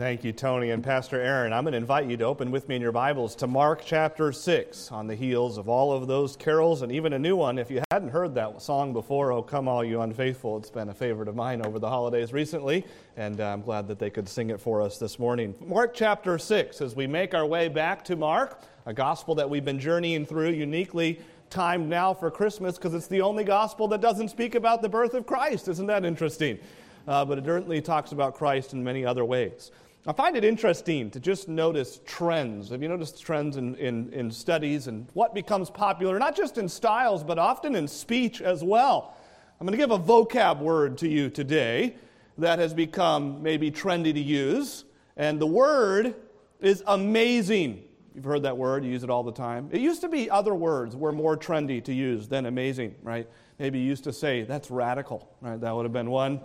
Thank 0.00 0.24
you, 0.24 0.32
Tony 0.32 0.70
and 0.70 0.82
Pastor 0.82 1.20
Aaron. 1.20 1.52
I'm 1.52 1.62
going 1.62 1.72
to 1.72 1.76
invite 1.76 2.08
you 2.08 2.16
to 2.16 2.24
open 2.24 2.50
with 2.50 2.66
me 2.70 2.76
in 2.76 2.80
your 2.80 2.90
Bibles 2.90 3.34
to 3.34 3.46
Mark 3.46 3.82
chapter 3.84 4.32
6 4.32 4.90
on 4.90 5.06
the 5.06 5.14
heels 5.14 5.58
of 5.58 5.68
all 5.68 5.92
of 5.92 6.06
those 6.06 6.36
carols 6.36 6.80
and 6.80 6.90
even 6.90 7.12
a 7.12 7.18
new 7.18 7.36
one. 7.36 7.58
If 7.58 7.70
you 7.70 7.82
hadn't 7.90 8.08
heard 8.08 8.34
that 8.36 8.62
song 8.62 8.94
before, 8.94 9.30
Oh 9.30 9.42
Come 9.42 9.68
All 9.68 9.84
You 9.84 10.00
Unfaithful, 10.00 10.56
it's 10.56 10.70
been 10.70 10.88
a 10.88 10.94
favorite 10.94 11.28
of 11.28 11.36
mine 11.36 11.60
over 11.66 11.78
the 11.78 11.90
holidays 11.90 12.32
recently, 12.32 12.86
and 13.18 13.42
uh, 13.42 13.52
I'm 13.52 13.60
glad 13.60 13.88
that 13.88 13.98
they 13.98 14.08
could 14.08 14.26
sing 14.26 14.48
it 14.48 14.58
for 14.58 14.80
us 14.80 14.96
this 14.96 15.18
morning. 15.18 15.54
Mark 15.66 15.92
chapter 15.92 16.38
6, 16.38 16.80
as 16.80 16.96
we 16.96 17.06
make 17.06 17.34
our 17.34 17.44
way 17.44 17.68
back 17.68 18.02
to 18.06 18.16
Mark, 18.16 18.62
a 18.86 18.94
gospel 18.94 19.34
that 19.34 19.50
we've 19.50 19.66
been 19.66 19.78
journeying 19.78 20.24
through 20.24 20.52
uniquely 20.52 21.20
timed 21.50 21.90
now 21.90 22.14
for 22.14 22.30
Christmas 22.30 22.78
because 22.78 22.94
it's 22.94 23.08
the 23.08 23.20
only 23.20 23.44
gospel 23.44 23.86
that 23.88 24.00
doesn't 24.00 24.30
speak 24.30 24.54
about 24.54 24.80
the 24.80 24.88
birth 24.88 25.12
of 25.12 25.26
Christ. 25.26 25.68
Isn't 25.68 25.88
that 25.88 26.06
interesting? 26.06 26.58
Uh, 27.06 27.24
but 27.24 27.36
it 27.36 27.44
certainly 27.44 27.82
talks 27.82 28.12
about 28.12 28.34
Christ 28.34 28.72
in 28.72 28.82
many 28.82 29.04
other 29.04 29.26
ways. 29.26 29.70
I 30.06 30.14
find 30.14 30.34
it 30.34 30.44
interesting 30.44 31.10
to 31.10 31.20
just 31.20 31.46
notice 31.46 32.00
trends. 32.06 32.70
Have 32.70 32.82
you 32.82 32.88
noticed 32.88 33.20
trends 33.20 33.58
in, 33.58 33.74
in, 33.74 34.10
in, 34.14 34.30
studies 34.30 34.86
and 34.86 35.06
what 35.12 35.34
becomes 35.34 35.68
popular, 35.68 36.18
not 36.18 36.34
just 36.34 36.56
in 36.56 36.70
styles, 36.70 37.22
but 37.22 37.38
often 37.38 37.74
in 37.74 37.86
speech 37.86 38.40
as 38.40 38.64
well? 38.64 39.14
I'm 39.60 39.66
going 39.66 39.78
to 39.78 39.82
give 39.82 39.90
a 39.90 39.98
vocab 39.98 40.58
word 40.60 40.96
to 40.98 41.08
you 41.08 41.28
today 41.28 41.96
that 42.38 42.58
has 42.58 42.72
become 42.72 43.42
maybe 43.42 43.70
trendy 43.70 44.14
to 44.14 44.20
use, 44.20 44.84
and 45.18 45.38
the 45.38 45.46
word 45.46 46.14
is 46.62 46.82
amazing. 46.86 47.84
You've 48.14 48.24
heard 48.24 48.44
that 48.44 48.56
word, 48.56 48.86
you 48.86 48.90
use 48.90 49.04
it 49.04 49.10
all 49.10 49.22
the 49.22 49.32
time. 49.32 49.68
It 49.70 49.82
used 49.82 50.00
to 50.00 50.08
be 50.08 50.30
other 50.30 50.54
words 50.54 50.96
were 50.96 51.12
more 51.12 51.36
trendy 51.36 51.84
to 51.84 51.92
use 51.92 52.26
than 52.26 52.46
amazing, 52.46 52.94
right? 53.02 53.28
Maybe 53.58 53.78
you 53.78 53.84
used 53.84 54.04
to 54.04 54.14
say, 54.14 54.44
that's 54.44 54.70
radical, 54.70 55.28
right? 55.42 55.60
That 55.60 55.76
would 55.76 55.84
have 55.84 55.92
been 55.92 56.10
one. 56.10 56.40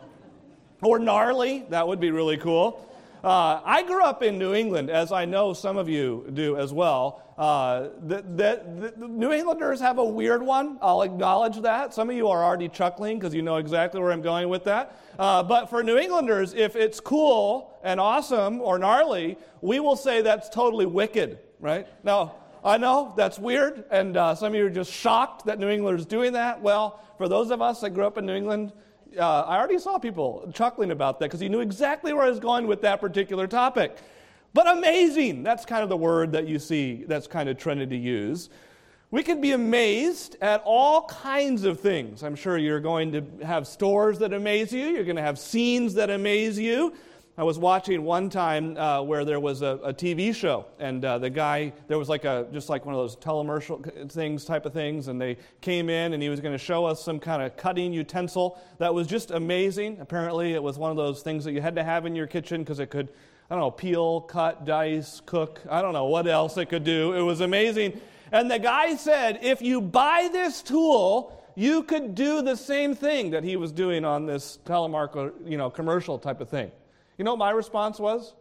Or 0.81 0.99
gnarly, 0.99 1.63
that 1.69 1.87
would 1.87 2.01
be 2.01 2.11
really 2.11 2.35
cool. 2.35 2.91
Uh, 3.25 3.59
I 3.65 3.81
grew 3.81 4.03
up 4.03 4.21
in 4.21 4.37
New 4.37 4.53
England, 4.53 4.91
as 4.91 5.11
I 5.11 5.25
know 5.25 5.53
some 5.53 5.77
of 5.77 5.89
you 5.89 6.29
do 6.31 6.57
as 6.57 6.71
well. 6.71 7.23
Uh, 7.39 7.87
the, 8.03 8.17
the, 8.21 8.93
the, 8.95 9.07
New 9.07 9.31
Englanders 9.31 9.79
have 9.79 9.97
a 9.97 10.05
weird 10.05 10.43
one. 10.43 10.77
I'll 10.79 11.01
acknowledge 11.01 11.59
that. 11.63 11.91
Some 11.91 12.11
of 12.11 12.15
you 12.15 12.27
are 12.27 12.43
already 12.43 12.69
chuckling 12.69 13.17
because 13.17 13.33
you 13.33 13.41
know 13.41 13.55
exactly 13.55 13.99
where 13.99 14.11
I'm 14.11 14.21
going 14.21 14.47
with 14.47 14.65
that. 14.65 14.99
Uh, 15.17 15.41
but 15.41 15.71
for 15.71 15.81
New 15.81 15.97
Englanders, 15.97 16.53
if 16.53 16.75
it's 16.75 16.99
cool 16.99 17.75
and 17.83 17.99
awesome 17.99 18.61
or 18.61 18.77
gnarly, 18.77 19.39
we 19.59 19.79
will 19.79 19.95
say 19.95 20.21
that's 20.21 20.47
totally 20.47 20.85
wicked, 20.85 21.39
right? 21.59 21.87
Now, 22.03 22.35
I 22.63 22.77
know 22.77 23.11
that's 23.17 23.39
weird, 23.39 23.85
and 23.89 24.15
uh, 24.17 24.35
some 24.35 24.49
of 24.49 24.53
you 24.55 24.67
are 24.67 24.69
just 24.69 24.93
shocked 24.93 25.47
that 25.47 25.57
New 25.57 25.69
Englanders 25.69 26.05
doing 26.05 26.33
that. 26.33 26.61
Well, 26.61 26.99
for 27.17 27.27
those 27.27 27.49
of 27.49 27.59
us 27.59 27.81
that 27.81 27.89
grew 27.95 28.05
up 28.05 28.19
in 28.19 28.27
New 28.27 28.35
England, 28.35 28.71
uh, 29.17 29.41
I 29.41 29.57
already 29.57 29.79
saw 29.79 29.97
people 29.97 30.49
chuckling 30.53 30.91
about 30.91 31.19
that 31.19 31.27
because 31.27 31.39
he 31.39 31.49
knew 31.49 31.61
exactly 31.61 32.13
where 32.13 32.23
I 32.23 32.29
was 32.29 32.39
going 32.39 32.67
with 32.67 32.81
that 32.81 33.01
particular 33.01 33.47
topic. 33.47 33.97
But 34.53 34.67
amazing, 34.67 35.43
that's 35.43 35.65
kind 35.65 35.83
of 35.83 35.89
the 35.89 35.97
word 35.97 36.31
that 36.31 36.47
you 36.47 36.59
see 36.59 37.03
that's 37.07 37.27
kind 37.27 37.49
of 37.49 37.57
trended 37.57 37.89
to 37.89 37.97
use. 37.97 38.49
We 39.11 39.21
can 39.23 39.39
be 39.39 39.51
amazed 39.51 40.37
at 40.41 40.61
all 40.65 41.03
kinds 41.07 41.63
of 41.63 41.79
things. 41.79 42.23
I'm 42.23 42.35
sure 42.35 42.57
you're 42.57 42.79
going 42.79 43.11
to 43.11 43.45
have 43.45 43.67
stores 43.67 44.19
that 44.19 44.33
amaze 44.33 44.73
you, 44.73 44.87
you're 44.87 45.03
going 45.03 45.15
to 45.15 45.21
have 45.21 45.39
scenes 45.39 45.93
that 45.95 46.09
amaze 46.09 46.57
you. 46.57 46.93
I 47.37 47.43
was 47.43 47.59
watching 47.59 48.03
one 48.03 48.29
time 48.29 48.77
uh, 48.77 49.01
where 49.01 49.25
there 49.25 49.41
was 49.41 49.61
a, 49.61 49.77
a 49.83 49.93
TV 49.93 50.33
show, 50.33 50.67
and 50.79 51.03
uh, 51.03 51.17
the 51.17 51.29
guy, 51.29 51.73
there 51.89 51.97
was 51.97 52.07
like 52.07 52.23
a, 52.23 52.47
just 52.53 52.69
like 52.69 52.85
one 52.85 52.95
of 52.95 53.01
those 53.01 53.17
telemercial 53.17 54.09
things 54.09 54.45
type 54.45 54.65
of 54.65 54.71
things, 54.71 55.09
and 55.09 55.19
they 55.19 55.35
came 55.59 55.89
in 55.89 56.13
and 56.13 56.23
he 56.23 56.29
was 56.29 56.39
going 56.39 56.53
to 56.53 56.63
show 56.63 56.85
us 56.85 57.03
some 57.03 57.19
kind 57.19 57.41
of 57.41 57.57
cutting 57.57 57.91
utensil 57.91 58.57
that 58.77 58.93
was 58.93 59.05
just 59.05 59.31
amazing. 59.31 59.97
Apparently, 59.99 60.53
it 60.53 60.63
was 60.63 60.77
one 60.77 60.91
of 60.91 60.95
those 60.95 61.23
things 61.23 61.43
that 61.43 61.51
you 61.51 61.59
had 61.59 61.75
to 61.75 61.83
have 61.83 62.05
in 62.05 62.15
your 62.15 62.25
kitchen 62.25 62.61
because 62.61 62.79
it 62.79 62.89
could, 62.89 63.09
I 63.49 63.55
don't 63.55 63.59
know, 63.59 63.71
peel, 63.71 64.21
cut, 64.21 64.63
dice, 64.63 65.21
cook, 65.25 65.61
I 65.69 65.81
don't 65.81 65.91
know 65.91 66.05
what 66.05 66.27
else 66.27 66.55
it 66.55 66.69
could 66.69 66.85
do. 66.85 67.11
It 67.11 67.21
was 67.21 67.41
amazing. 67.41 67.99
And 68.31 68.49
the 68.49 68.59
guy 68.59 68.95
said, 68.95 69.39
if 69.41 69.61
you 69.61 69.81
buy 69.81 70.29
this 70.31 70.61
tool, 70.61 71.43
you 71.55 71.83
could 71.83 72.15
do 72.15 72.41
the 72.41 72.55
same 72.55 72.95
thing 72.95 73.31
that 73.31 73.43
he 73.43 73.57
was 73.57 73.73
doing 73.73 74.05
on 74.05 74.25
this 74.25 74.57
telemarketer, 74.63 75.33
you 75.45 75.57
know, 75.57 75.69
commercial 75.69 76.17
type 76.17 76.39
of 76.39 76.47
thing. 76.47 76.71
You 77.17 77.23
know 77.23 77.31
what 77.31 77.39
my 77.39 77.51
response 77.51 77.99
was? 77.99 78.33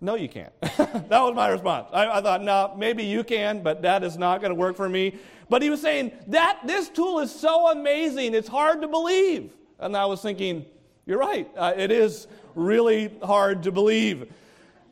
No, 0.00 0.14
you 0.14 0.28
can't. 0.28 0.52
that 0.60 1.10
was 1.10 1.34
my 1.34 1.48
response. 1.48 1.88
I, 1.92 2.18
I, 2.18 2.20
thought, 2.20 2.42
no, 2.42 2.74
maybe 2.76 3.04
you 3.04 3.24
can, 3.24 3.62
but 3.62 3.82
that 3.82 4.04
is 4.04 4.16
not 4.16 4.40
going 4.40 4.50
to 4.50 4.54
work 4.54 4.76
for 4.76 4.88
me. 4.88 5.18
But 5.48 5.62
he 5.62 5.70
was 5.70 5.80
saying 5.80 6.12
that 6.28 6.60
this 6.64 6.88
tool 6.88 7.18
is 7.18 7.34
so 7.34 7.70
amazing, 7.70 8.34
it's 8.34 8.48
hard 8.48 8.80
to 8.82 8.88
believe. 8.88 9.52
And 9.80 9.96
I 9.96 10.06
was 10.06 10.22
thinking, 10.22 10.66
you're 11.06 11.18
right. 11.18 11.50
Uh, 11.56 11.72
it 11.76 11.90
is 11.90 12.28
really 12.54 13.10
hard 13.22 13.62
to 13.64 13.72
believe. 13.72 14.32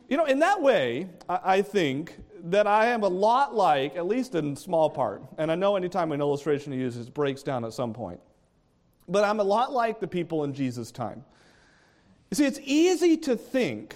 You 0.09 0.17
know, 0.17 0.25
in 0.25 0.39
that 0.39 0.61
way, 0.61 1.07
I, 1.29 1.39
I 1.43 1.61
think 1.61 2.17
that 2.45 2.67
I 2.67 2.87
am 2.87 3.03
a 3.03 3.07
lot 3.07 3.55
like, 3.55 3.95
at 3.95 4.07
least 4.07 4.35
in 4.35 4.55
small 4.55 4.89
part, 4.89 5.21
and 5.37 5.51
I 5.51 5.55
know 5.55 5.75
anytime 5.75 6.11
an 6.11 6.21
illustration 6.21 6.71
he 6.71 6.79
uses 6.79 7.09
breaks 7.09 7.43
down 7.43 7.65
at 7.65 7.73
some 7.73 7.93
point, 7.93 8.19
but 9.07 9.23
I'm 9.23 9.39
a 9.39 9.43
lot 9.43 9.71
like 9.71 9.99
the 9.99 10.07
people 10.07 10.43
in 10.43 10.53
Jesus' 10.53 10.91
time. 10.91 11.23
You 12.29 12.35
see, 12.35 12.45
it's 12.45 12.59
easy 12.63 13.17
to 13.17 13.35
think 13.35 13.95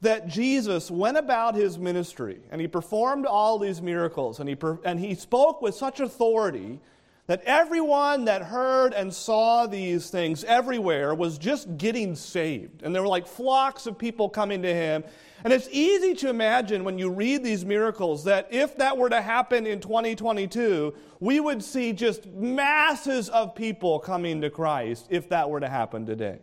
that 0.00 0.26
Jesus 0.26 0.90
went 0.90 1.18
about 1.18 1.54
his 1.54 1.78
ministry 1.78 2.40
and 2.50 2.60
he 2.60 2.66
performed 2.66 3.26
all 3.26 3.58
these 3.58 3.82
miracles 3.82 4.40
and 4.40 4.48
he, 4.48 4.54
per- 4.54 4.78
and 4.84 4.98
he 4.98 5.14
spoke 5.14 5.60
with 5.60 5.74
such 5.74 6.00
authority 6.00 6.80
that 7.26 7.42
everyone 7.44 8.24
that 8.24 8.42
heard 8.42 8.92
and 8.92 9.12
saw 9.12 9.66
these 9.66 10.10
things 10.10 10.42
everywhere 10.44 11.14
was 11.14 11.38
just 11.38 11.76
getting 11.76 12.16
saved. 12.16 12.82
And 12.82 12.92
there 12.92 13.02
were 13.02 13.08
like 13.08 13.26
flocks 13.26 13.86
of 13.86 13.96
people 13.96 14.28
coming 14.28 14.62
to 14.62 14.74
him. 14.74 15.04
And 15.44 15.52
it's 15.52 15.68
easy 15.70 16.14
to 16.14 16.28
imagine 16.28 16.82
when 16.82 16.98
you 16.98 17.08
read 17.08 17.44
these 17.44 17.64
miracles 17.64 18.24
that 18.24 18.48
if 18.50 18.76
that 18.78 18.96
were 18.96 19.10
to 19.10 19.22
happen 19.22 19.64
in 19.64 19.80
2022, 19.80 20.92
we 21.20 21.38
would 21.38 21.62
see 21.62 21.92
just 21.92 22.26
masses 22.26 23.28
of 23.28 23.54
people 23.54 24.00
coming 24.00 24.40
to 24.40 24.50
Christ 24.50 25.06
if 25.08 25.28
that 25.28 25.48
were 25.48 25.60
to 25.60 25.68
happen 25.68 26.04
today. 26.04 26.40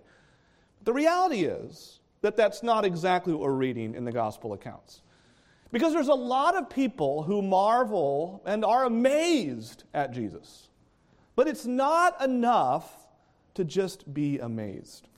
The 0.88 0.94
reality 0.94 1.44
is 1.44 2.00
that 2.22 2.38
that's 2.38 2.64
not 2.64 2.86
exactly 2.86 3.34
what 3.34 3.42
we're 3.42 3.52
reading 3.52 3.94
in 3.94 4.06
the 4.06 4.12
gospel 4.14 4.54
accounts. 4.54 5.02
Because 5.74 5.92
there's 5.92 6.08
a 6.08 6.14
lot 6.14 6.56
of 6.56 6.70
people 6.70 7.24
who 7.24 7.42
marvel 7.42 8.42
and 8.46 8.64
are 8.64 8.86
amazed 8.86 9.84
at 9.94 10.14
Jesus. 10.14 10.70
But 11.36 11.50
it's 11.50 11.66
not 11.66 12.24
enough 12.24 12.90
to 13.56 13.66
just 13.66 14.14
be 14.14 14.40
amazed. 14.40 15.10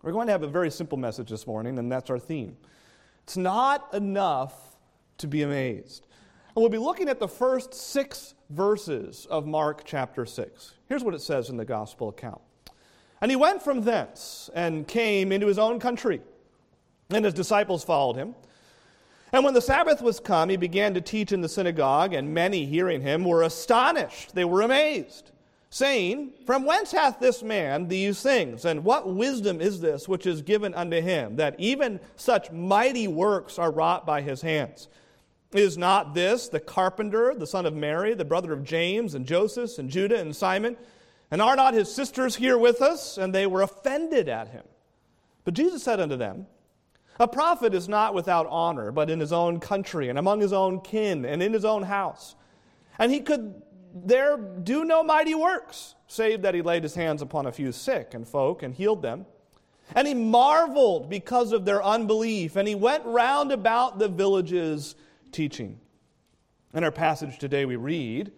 We're 0.00 0.12
going 0.12 0.28
to 0.28 0.32
have 0.32 0.44
a 0.44 0.48
very 0.48 0.70
simple 0.70 0.96
message 0.96 1.28
this 1.28 1.46
morning, 1.46 1.78
and 1.78 1.92
that's 1.92 2.08
our 2.08 2.18
theme. 2.18 2.56
It's 3.24 3.36
not 3.36 3.92
enough 3.92 4.54
to 5.18 5.26
be 5.26 5.42
amazed. 5.42 6.06
And 6.56 6.62
we'll 6.62 6.70
be 6.70 6.78
looking 6.78 7.10
at 7.10 7.20
the 7.20 7.28
first 7.28 7.74
six 7.74 8.32
verses 8.48 9.26
of 9.26 9.46
Mark 9.46 9.82
chapter 9.84 10.24
6. 10.24 10.72
Here's 10.88 11.04
what 11.04 11.12
it 11.12 11.20
says 11.20 11.50
in 11.50 11.58
the 11.58 11.66
gospel 11.66 12.08
account. 12.08 12.40
And 13.20 13.30
he 13.30 13.36
went 13.36 13.62
from 13.62 13.82
thence 13.82 14.48
and 14.54 14.88
came 14.88 15.30
into 15.30 15.46
his 15.46 15.58
own 15.58 15.78
country, 15.78 16.22
and 17.10 17.24
his 17.24 17.34
disciples 17.34 17.84
followed 17.84 18.16
him. 18.16 18.34
And 19.32 19.44
when 19.44 19.54
the 19.54 19.60
Sabbath 19.60 20.02
was 20.02 20.18
come, 20.18 20.48
he 20.48 20.56
began 20.56 20.94
to 20.94 21.00
teach 21.00 21.30
in 21.30 21.40
the 21.40 21.48
synagogue, 21.48 22.14
and 22.14 22.34
many 22.34 22.66
hearing 22.66 23.00
him 23.02 23.24
were 23.24 23.42
astonished. 23.42 24.34
They 24.34 24.44
were 24.44 24.62
amazed, 24.62 25.30
saying, 25.68 26.32
From 26.46 26.64
whence 26.64 26.90
hath 26.90 27.20
this 27.20 27.42
man 27.42 27.86
these 27.86 28.22
things? 28.22 28.64
And 28.64 28.84
what 28.84 29.14
wisdom 29.14 29.60
is 29.60 29.80
this 29.80 30.08
which 30.08 30.26
is 30.26 30.42
given 30.42 30.74
unto 30.74 31.00
him, 31.00 31.36
that 31.36 31.54
even 31.58 32.00
such 32.16 32.50
mighty 32.50 33.06
works 33.06 33.58
are 33.58 33.70
wrought 33.70 34.04
by 34.04 34.22
his 34.22 34.42
hands? 34.42 34.88
Is 35.52 35.76
not 35.76 36.14
this 36.14 36.48
the 36.48 36.60
carpenter, 36.60 37.34
the 37.36 37.46
son 37.46 37.66
of 37.66 37.74
Mary, 37.74 38.14
the 38.14 38.24
brother 38.24 38.52
of 38.52 38.64
James 38.64 39.14
and 39.14 39.26
Joseph 39.26 39.78
and 39.78 39.90
Judah 39.90 40.18
and 40.18 40.34
Simon? 40.34 40.76
And 41.30 41.40
are 41.40 41.56
not 41.56 41.74
his 41.74 41.92
sisters 41.92 42.36
here 42.36 42.58
with 42.58 42.82
us? 42.82 43.18
And 43.18 43.34
they 43.34 43.46
were 43.46 43.62
offended 43.62 44.28
at 44.28 44.48
him. 44.48 44.64
But 45.44 45.54
Jesus 45.54 45.82
said 45.82 46.00
unto 46.00 46.16
them, 46.16 46.46
A 47.18 47.28
prophet 47.28 47.74
is 47.74 47.88
not 47.88 48.14
without 48.14 48.46
honor, 48.48 48.90
but 48.92 49.10
in 49.10 49.20
his 49.20 49.32
own 49.32 49.60
country, 49.60 50.08
and 50.08 50.18
among 50.18 50.40
his 50.40 50.52
own 50.52 50.80
kin, 50.80 51.24
and 51.24 51.42
in 51.42 51.52
his 51.52 51.64
own 51.64 51.84
house. 51.84 52.34
And 52.98 53.12
he 53.12 53.20
could 53.20 53.62
there 53.94 54.36
do 54.36 54.84
no 54.84 55.02
mighty 55.02 55.34
works, 55.34 55.94
save 56.06 56.42
that 56.42 56.54
he 56.54 56.62
laid 56.62 56.82
his 56.82 56.94
hands 56.94 57.22
upon 57.22 57.46
a 57.46 57.52
few 57.52 57.72
sick 57.72 58.14
and 58.14 58.26
folk 58.26 58.62
and 58.62 58.74
healed 58.74 59.02
them. 59.02 59.26
And 59.94 60.06
he 60.06 60.14
marveled 60.14 61.10
because 61.10 61.52
of 61.52 61.64
their 61.64 61.82
unbelief, 61.82 62.54
and 62.54 62.68
he 62.68 62.76
went 62.76 63.04
round 63.04 63.50
about 63.50 63.98
the 63.98 64.08
villages 64.08 64.94
teaching. 65.32 65.80
In 66.72 66.84
our 66.84 66.92
passage 66.92 67.38
today, 67.38 67.64
we 67.64 67.74
read 67.74 68.30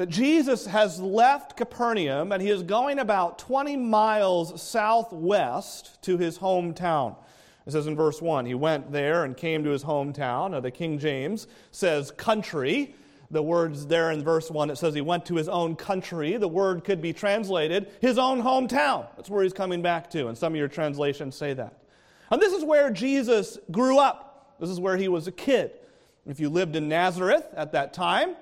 that 0.00 0.08
Jesus 0.08 0.64
has 0.64 0.98
left 0.98 1.58
Capernaum 1.58 2.32
and 2.32 2.40
he 2.40 2.48
is 2.48 2.62
going 2.62 3.00
about 3.00 3.38
20 3.38 3.76
miles 3.76 4.62
southwest 4.62 6.00
to 6.00 6.16
his 6.16 6.38
hometown. 6.38 7.16
It 7.66 7.72
says 7.72 7.86
in 7.86 7.96
verse 7.96 8.22
1 8.22 8.46
he 8.46 8.54
went 8.54 8.90
there 8.92 9.24
and 9.24 9.36
came 9.36 9.62
to 9.62 9.68
his 9.68 9.84
hometown. 9.84 10.52
Now, 10.52 10.60
the 10.60 10.70
King 10.70 10.98
James 10.98 11.48
says 11.70 12.12
country. 12.12 12.94
The 13.30 13.42
words 13.42 13.86
there 13.88 14.10
in 14.10 14.24
verse 14.24 14.50
1, 14.50 14.70
it 14.70 14.76
says 14.76 14.94
he 14.94 15.02
went 15.02 15.26
to 15.26 15.34
his 15.34 15.50
own 15.50 15.76
country. 15.76 16.38
The 16.38 16.48
word 16.48 16.82
could 16.82 17.02
be 17.02 17.12
translated 17.12 17.90
his 18.00 18.16
own 18.16 18.40
hometown. 18.42 19.06
That's 19.16 19.28
where 19.28 19.42
he's 19.42 19.52
coming 19.52 19.82
back 19.82 20.08
to, 20.12 20.28
and 20.28 20.38
some 20.38 20.54
of 20.54 20.58
your 20.58 20.66
translations 20.66 21.36
say 21.36 21.52
that. 21.52 21.76
And 22.30 22.40
this 22.40 22.54
is 22.54 22.64
where 22.64 22.90
Jesus 22.90 23.58
grew 23.70 23.98
up. 23.98 24.56
This 24.60 24.70
is 24.70 24.80
where 24.80 24.96
he 24.96 25.08
was 25.08 25.26
a 25.26 25.32
kid. 25.32 25.72
If 26.26 26.40
you 26.40 26.48
lived 26.48 26.74
in 26.74 26.88
Nazareth 26.88 27.44
at 27.54 27.72
that 27.72 27.92
time, 27.92 28.36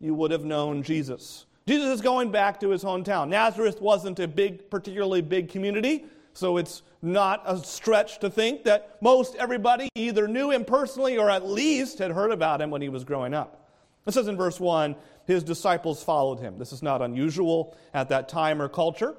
you 0.00 0.14
would 0.14 0.30
have 0.30 0.44
known 0.44 0.82
Jesus. 0.82 1.46
Jesus 1.66 1.94
is 1.94 2.00
going 2.00 2.30
back 2.30 2.60
to 2.60 2.70
his 2.70 2.84
hometown. 2.84 3.28
Nazareth 3.28 3.80
wasn't 3.80 4.20
a 4.20 4.28
big, 4.28 4.70
particularly 4.70 5.20
big 5.20 5.48
community, 5.48 6.04
so 6.32 6.58
it's 6.58 6.82
not 7.02 7.42
a 7.46 7.58
stretch 7.58 8.18
to 8.20 8.30
think 8.30 8.64
that 8.64 8.96
most 9.00 9.34
everybody 9.36 9.88
either 9.94 10.28
knew 10.28 10.50
him 10.50 10.64
personally 10.64 11.18
or 11.18 11.30
at 11.30 11.46
least 11.46 11.98
had 11.98 12.10
heard 12.10 12.30
about 12.30 12.60
him 12.60 12.70
when 12.70 12.82
he 12.82 12.88
was 12.88 13.04
growing 13.04 13.34
up. 13.34 13.68
It 14.06 14.14
says 14.14 14.28
in 14.28 14.36
verse 14.36 14.60
1 14.60 14.94
his 15.26 15.42
disciples 15.42 16.04
followed 16.04 16.38
him. 16.38 16.56
This 16.56 16.72
is 16.72 16.82
not 16.82 17.02
unusual 17.02 17.76
at 17.92 18.10
that 18.10 18.28
time 18.28 18.62
or 18.62 18.68
culture. 18.68 19.16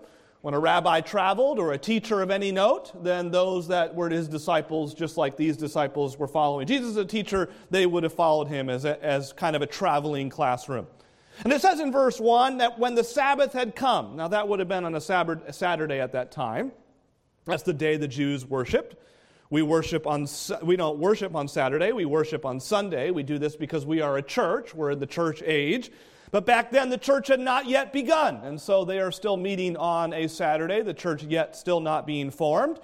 When 0.47 0.53
a 0.53 0.59
rabbi 0.59 1.01
traveled 1.01 1.59
or 1.59 1.73
a 1.73 1.77
teacher 1.77 2.21
of 2.21 2.31
any 2.31 2.53
note, 2.53 3.03
then 3.03 3.31
those 3.31 3.67
that 3.67 3.93
were 3.93 4.09
his 4.09 4.29
disciples, 4.29 4.93
just 4.93 5.17
like 5.17 5.35
these 5.35 5.57
disciples, 5.57 6.17
were 6.17 6.25
following. 6.25 6.65
Jesus 6.65 6.91
as 6.91 6.95
a 6.95 7.03
teacher, 7.03 7.49
they 7.69 7.85
would 7.85 8.03
have 8.03 8.13
followed 8.13 8.47
him 8.47 8.69
as, 8.69 8.85
a, 8.85 9.03
as 9.03 9.33
kind 9.33 9.57
of 9.57 9.61
a 9.61 9.65
traveling 9.65 10.29
classroom. 10.29 10.87
And 11.43 11.51
it 11.51 11.59
says 11.59 11.81
in 11.81 11.91
verse 11.91 12.17
1 12.17 12.59
that 12.59 12.79
when 12.79 12.95
the 12.95 13.03
Sabbath 13.03 13.51
had 13.51 13.75
come, 13.75 14.15
now 14.15 14.29
that 14.29 14.47
would 14.47 14.59
have 14.59 14.69
been 14.69 14.85
on 14.85 14.95
a 14.95 15.01
Saturday 15.01 15.99
at 15.99 16.13
that 16.13 16.31
time. 16.31 16.71
That's 17.43 17.63
the 17.63 17.73
day 17.73 17.97
the 17.97 18.07
Jews 18.07 18.45
worshiped. 18.45 18.95
We 19.49 19.63
worship 19.63 20.07
on 20.07 20.27
we 20.63 20.77
don't 20.77 20.97
worship 20.97 21.35
on 21.35 21.49
Saturday, 21.49 21.91
we 21.91 22.05
worship 22.05 22.45
on 22.45 22.61
Sunday. 22.61 23.11
We 23.11 23.23
do 23.23 23.37
this 23.37 23.57
because 23.57 23.85
we 23.85 23.99
are 23.99 24.15
a 24.15 24.21
church, 24.21 24.73
we're 24.73 24.91
in 24.91 24.99
the 24.99 25.07
church 25.07 25.43
age. 25.45 25.91
But 26.31 26.45
back 26.45 26.71
then 26.71 26.89
the 26.89 26.97
church 26.97 27.27
had 27.27 27.39
not 27.39 27.67
yet 27.67 27.93
begun, 27.93 28.37
and 28.43 28.59
so 28.59 28.83
they 28.83 28.99
are 28.99 29.11
still 29.11 29.37
meeting 29.37 29.77
on 29.77 30.13
a 30.13 30.27
Saturday, 30.27 30.81
the 30.81 30.93
church 30.93 31.23
yet 31.23 31.55
still 31.55 31.79
not 31.79 32.05
being 32.05 32.31
formed. 32.31 32.79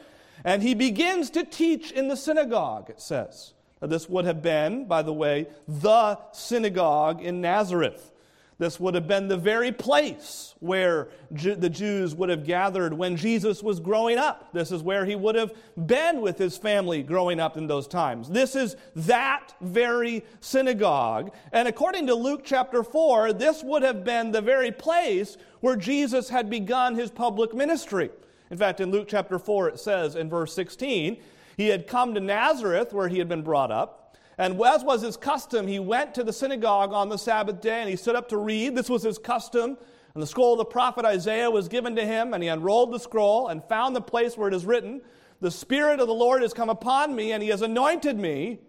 And 0.45 0.63
he 0.63 0.73
begins 0.73 1.29
to 1.31 1.43
teach 1.43 1.91
in 1.91 2.07
the 2.07 2.17
synagogue, 2.17 2.89
it 2.89 3.01
says. 3.01 3.53
Now, 3.81 3.87
this 3.87 4.07
would 4.07 4.23
have 4.25 4.41
been, 4.41 4.85
by 4.85 5.01
the 5.01 5.13
way, 5.13 5.47
the 5.67 6.17
synagogue 6.31 7.21
in 7.21 7.41
Nazareth. 7.41 8.12
This 8.57 8.79
would 8.79 8.94
have 8.94 9.07
been 9.07 9.27
the 9.27 9.38
very 9.38 9.71
place 9.71 10.55
where 10.59 11.09
Ju- 11.33 11.55
the 11.55 11.69
Jews 11.69 12.15
would 12.15 12.29
have 12.29 12.45
gathered 12.45 12.94
when 12.94 13.17
Jesus 13.17 13.63
was 13.63 13.79
growing 13.79 14.17
up. 14.17 14.53
This 14.53 14.71
is 14.71 14.81
where 14.83 15.05
he 15.05 15.15
would 15.15 15.35
have 15.35 15.53
been 15.85 16.21
with 16.21 16.38
his 16.38 16.57
family 16.57 17.03
growing 17.03 17.39
up 17.39 17.57
in 17.57 17.67
those 17.67 17.88
times. 17.88 18.29
This 18.29 18.55
is 18.55 18.75
that 18.95 19.53
very 19.61 20.23
synagogue. 20.39 21.31
And 21.51 21.67
according 21.67 22.07
to 22.07 22.15
Luke 22.15 22.41
chapter 22.44 22.83
4, 22.83 23.33
this 23.33 23.63
would 23.63 23.83
have 23.83 24.03
been 24.03 24.31
the 24.31 24.41
very 24.41 24.71
place 24.71 25.38
where 25.61 25.75
Jesus 25.75 26.29
had 26.29 26.50
begun 26.50 26.95
his 26.95 27.09
public 27.09 27.53
ministry. 27.53 28.09
In 28.51 28.57
fact, 28.57 28.81
in 28.81 28.91
Luke 28.91 29.07
chapter 29.07 29.39
4, 29.39 29.69
it 29.69 29.79
says 29.79 30.15
in 30.15 30.29
verse 30.29 30.53
16, 30.53 31.17
he 31.57 31.67
had 31.67 31.88
come 31.88 32.13
to 32.13 32.19
Nazareth 32.19 32.94
where 32.94 33.07
he 33.07 33.19
had 33.19 33.29
been 33.29 33.41
brought 33.41 33.71
up. 33.71 34.02
And 34.38 34.59
as 34.62 34.83
was 34.83 35.01
his 35.01 35.18
custom, 35.18 35.68
he 35.68 35.80
went 35.80 36.15
to 36.15 36.24
the 36.24 36.33
synagogue 36.33 36.94
on 36.94 37.09
the 37.09 37.18
Sabbath 37.18 37.62
day 37.62 37.81
and 37.81 37.89
he 37.89 37.95
stood 37.95 38.15
up 38.15 38.30
to 38.30 38.38
read. 38.38 38.75
This 38.75 38.89
was 38.89 39.03
his 39.03 39.18
custom. 39.18 39.77
And 40.13 40.21
the 40.21 40.27
scroll 40.27 40.53
of 40.53 40.59
the 40.59 40.65
prophet 40.65 41.06
Isaiah 41.06 41.50
was 41.50 41.68
given 41.68 41.95
to 41.95 42.06
him, 42.06 42.35
and 42.35 42.44
he 42.44 42.50
unrolled 42.50 42.91
the 42.91 43.00
scroll 43.00 43.47
and 43.47 43.63
found 43.63 43.95
the 43.95 44.01
place 44.01 44.38
where 44.38 44.47
it 44.47 44.53
is 44.53 44.63
written, 44.63 45.01
The 45.41 45.50
Spirit 45.50 46.00
of 46.00 46.07
the 46.07 46.13
Lord 46.13 46.44
has 46.44 46.53
come 46.53 46.69
upon 46.69 47.15
me, 47.15 47.31
and 47.31 47.41
he 47.41 47.50
has 47.50 47.63
anointed 47.63 48.18
me. 48.18 48.59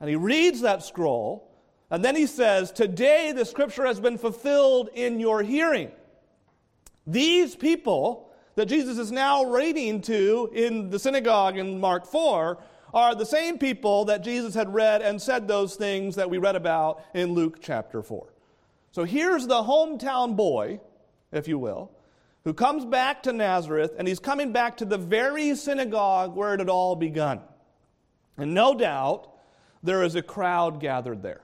And 0.00 0.10
he 0.10 0.16
reads 0.16 0.60
that 0.62 0.82
scroll, 0.82 1.48
and 1.90 2.04
then 2.04 2.16
he 2.16 2.26
says, 2.26 2.70
Today 2.70 3.32
the 3.32 3.44
scripture 3.44 3.86
has 3.86 4.00
been 4.00 4.18
fulfilled 4.18 4.90
in 4.94 5.20
your 5.20 5.42
hearing. 5.42 5.90
These 7.06 7.56
people 7.56 8.30
that 8.56 8.66
Jesus 8.66 8.98
is 8.98 9.12
now 9.12 9.44
reading 9.44 10.00
to 10.02 10.50
in 10.52 10.90
the 10.90 10.98
synagogue 10.98 11.56
in 11.56 11.80
Mark 11.80 12.06
4 12.06 12.58
are 12.94 13.14
the 13.14 13.26
same 13.26 13.58
people 13.58 14.06
that 14.06 14.22
Jesus 14.22 14.54
had 14.54 14.72
read 14.72 15.02
and 15.02 15.20
said 15.20 15.46
those 15.46 15.76
things 15.76 16.16
that 16.16 16.30
we 16.30 16.38
read 16.38 16.56
about 16.56 17.02
in 17.14 17.32
Luke 17.32 17.58
chapter 17.60 18.02
4. 18.02 18.32
So 18.92 19.04
here's 19.04 19.46
the 19.46 19.62
hometown 19.62 20.36
boy, 20.36 20.80
if 21.32 21.48
you 21.48 21.58
will, 21.58 21.92
who 22.44 22.54
comes 22.54 22.84
back 22.84 23.22
to 23.24 23.32
Nazareth, 23.32 23.94
and 23.98 24.08
he's 24.08 24.18
coming 24.18 24.52
back 24.52 24.78
to 24.78 24.84
the 24.84 24.98
very 24.98 25.54
synagogue 25.54 26.34
where 26.34 26.54
it 26.54 26.60
had 26.60 26.70
all 26.70 26.96
begun. 26.96 27.40
And 28.36 28.54
no 28.54 28.74
doubt 28.74 29.30
there 29.82 30.02
is 30.02 30.14
a 30.14 30.22
crowd 30.22 30.80
gathered 30.80 31.22
there 31.22 31.42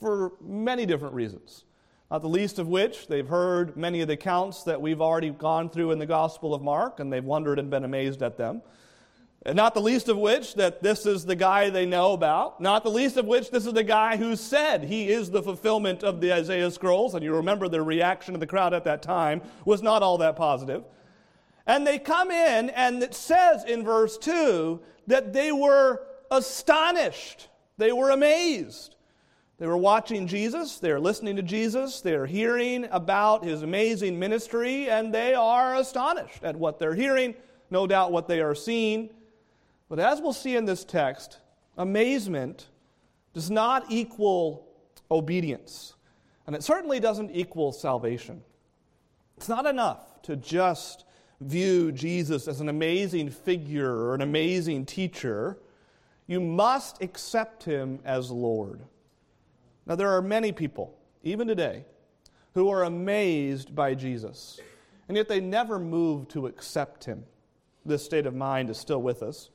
for 0.00 0.32
many 0.40 0.84
different 0.84 1.14
reasons. 1.14 1.64
Not 2.10 2.20
the 2.20 2.28
least 2.28 2.58
of 2.58 2.68
which, 2.68 3.06
they've 3.06 3.26
heard 3.26 3.76
many 3.76 4.02
of 4.02 4.08
the 4.08 4.14
accounts 4.14 4.64
that 4.64 4.82
we've 4.82 5.00
already 5.00 5.30
gone 5.30 5.70
through 5.70 5.92
in 5.92 5.98
the 5.98 6.04
Gospel 6.04 6.54
of 6.54 6.60
Mark, 6.60 7.00
and 7.00 7.10
they've 7.10 7.24
wondered 7.24 7.58
and 7.58 7.70
been 7.70 7.84
amazed 7.84 8.22
at 8.22 8.36
them. 8.36 8.60
Not 9.44 9.74
the 9.74 9.80
least 9.80 10.08
of 10.08 10.16
which 10.16 10.54
that 10.54 10.82
this 10.82 11.04
is 11.04 11.24
the 11.24 11.34
guy 11.34 11.68
they 11.68 11.84
know 11.84 12.12
about. 12.12 12.60
Not 12.60 12.84
the 12.84 12.90
least 12.90 13.16
of 13.16 13.26
which 13.26 13.50
this 13.50 13.66
is 13.66 13.72
the 13.72 13.82
guy 13.82 14.16
who 14.16 14.36
said 14.36 14.84
he 14.84 15.08
is 15.08 15.30
the 15.30 15.42
fulfillment 15.42 16.04
of 16.04 16.20
the 16.20 16.32
Isaiah 16.32 16.70
scrolls. 16.70 17.14
And 17.14 17.24
you 17.24 17.34
remember 17.34 17.66
the 17.66 17.82
reaction 17.82 18.34
of 18.34 18.40
the 18.40 18.46
crowd 18.46 18.72
at 18.72 18.84
that 18.84 19.02
time 19.02 19.42
was 19.64 19.82
not 19.82 20.02
all 20.02 20.18
that 20.18 20.36
positive. 20.36 20.84
And 21.66 21.84
they 21.86 21.98
come 21.98 22.30
in, 22.30 22.70
and 22.70 23.02
it 23.02 23.14
says 23.14 23.64
in 23.64 23.84
verse 23.84 24.16
2 24.18 24.80
that 25.08 25.32
they 25.32 25.50
were 25.50 26.06
astonished. 26.30 27.48
They 27.78 27.92
were 27.92 28.10
amazed. 28.10 28.96
They 29.58 29.66
were 29.68 29.76
watching 29.76 30.26
Jesus, 30.26 30.78
they 30.78 30.90
are 30.90 30.98
listening 30.98 31.36
to 31.36 31.42
Jesus, 31.42 32.00
they 32.00 32.14
are 32.14 32.26
hearing 32.26 32.88
about 32.90 33.44
his 33.44 33.62
amazing 33.62 34.18
ministry, 34.18 34.90
and 34.90 35.14
they 35.14 35.34
are 35.34 35.76
astonished 35.76 36.42
at 36.42 36.56
what 36.56 36.80
they're 36.80 36.96
hearing, 36.96 37.36
no 37.70 37.86
doubt 37.86 38.10
what 38.10 38.26
they 38.26 38.40
are 38.40 38.56
seeing. 38.56 39.10
But 39.92 40.00
as 40.00 40.22
we'll 40.22 40.32
see 40.32 40.56
in 40.56 40.64
this 40.64 40.84
text, 40.84 41.36
amazement 41.76 42.68
does 43.34 43.50
not 43.50 43.84
equal 43.90 44.66
obedience. 45.10 45.96
And 46.46 46.56
it 46.56 46.64
certainly 46.64 46.98
doesn't 46.98 47.30
equal 47.32 47.72
salvation. 47.72 48.40
It's 49.36 49.50
not 49.50 49.66
enough 49.66 50.22
to 50.22 50.36
just 50.36 51.04
view 51.42 51.92
Jesus 51.92 52.48
as 52.48 52.62
an 52.62 52.70
amazing 52.70 53.28
figure 53.28 53.94
or 53.94 54.14
an 54.14 54.22
amazing 54.22 54.86
teacher. 54.86 55.58
You 56.26 56.40
must 56.40 57.02
accept 57.02 57.64
him 57.64 57.98
as 58.02 58.30
Lord. 58.30 58.80
Now, 59.84 59.94
there 59.94 60.08
are 60.08 60.22
many 60.22 60.52
people, 60.52 60.98
even 61.22 61.46
today, 61.46 61.84
who 62.54 62.70
are 62.70 62.84
amazed 62.84 63.74
by 63.74 63.94
Jesus, 63.94 64.58
and 65.08 65.18
yet 65.18 65.28
they 65.28 65.40
never 65.40 65.78
move 65.78 66.28
to 66.28 66.46
accept 66.46 67.04
him. 67.04 67.24
This 67.84 68.02
state 68.02 68.24
of 68.24 68.34
mind 68.34 68.70
is 68.70 68.78
still 68.78 69.02
with 69.02 69.22
us. 69.22 69.50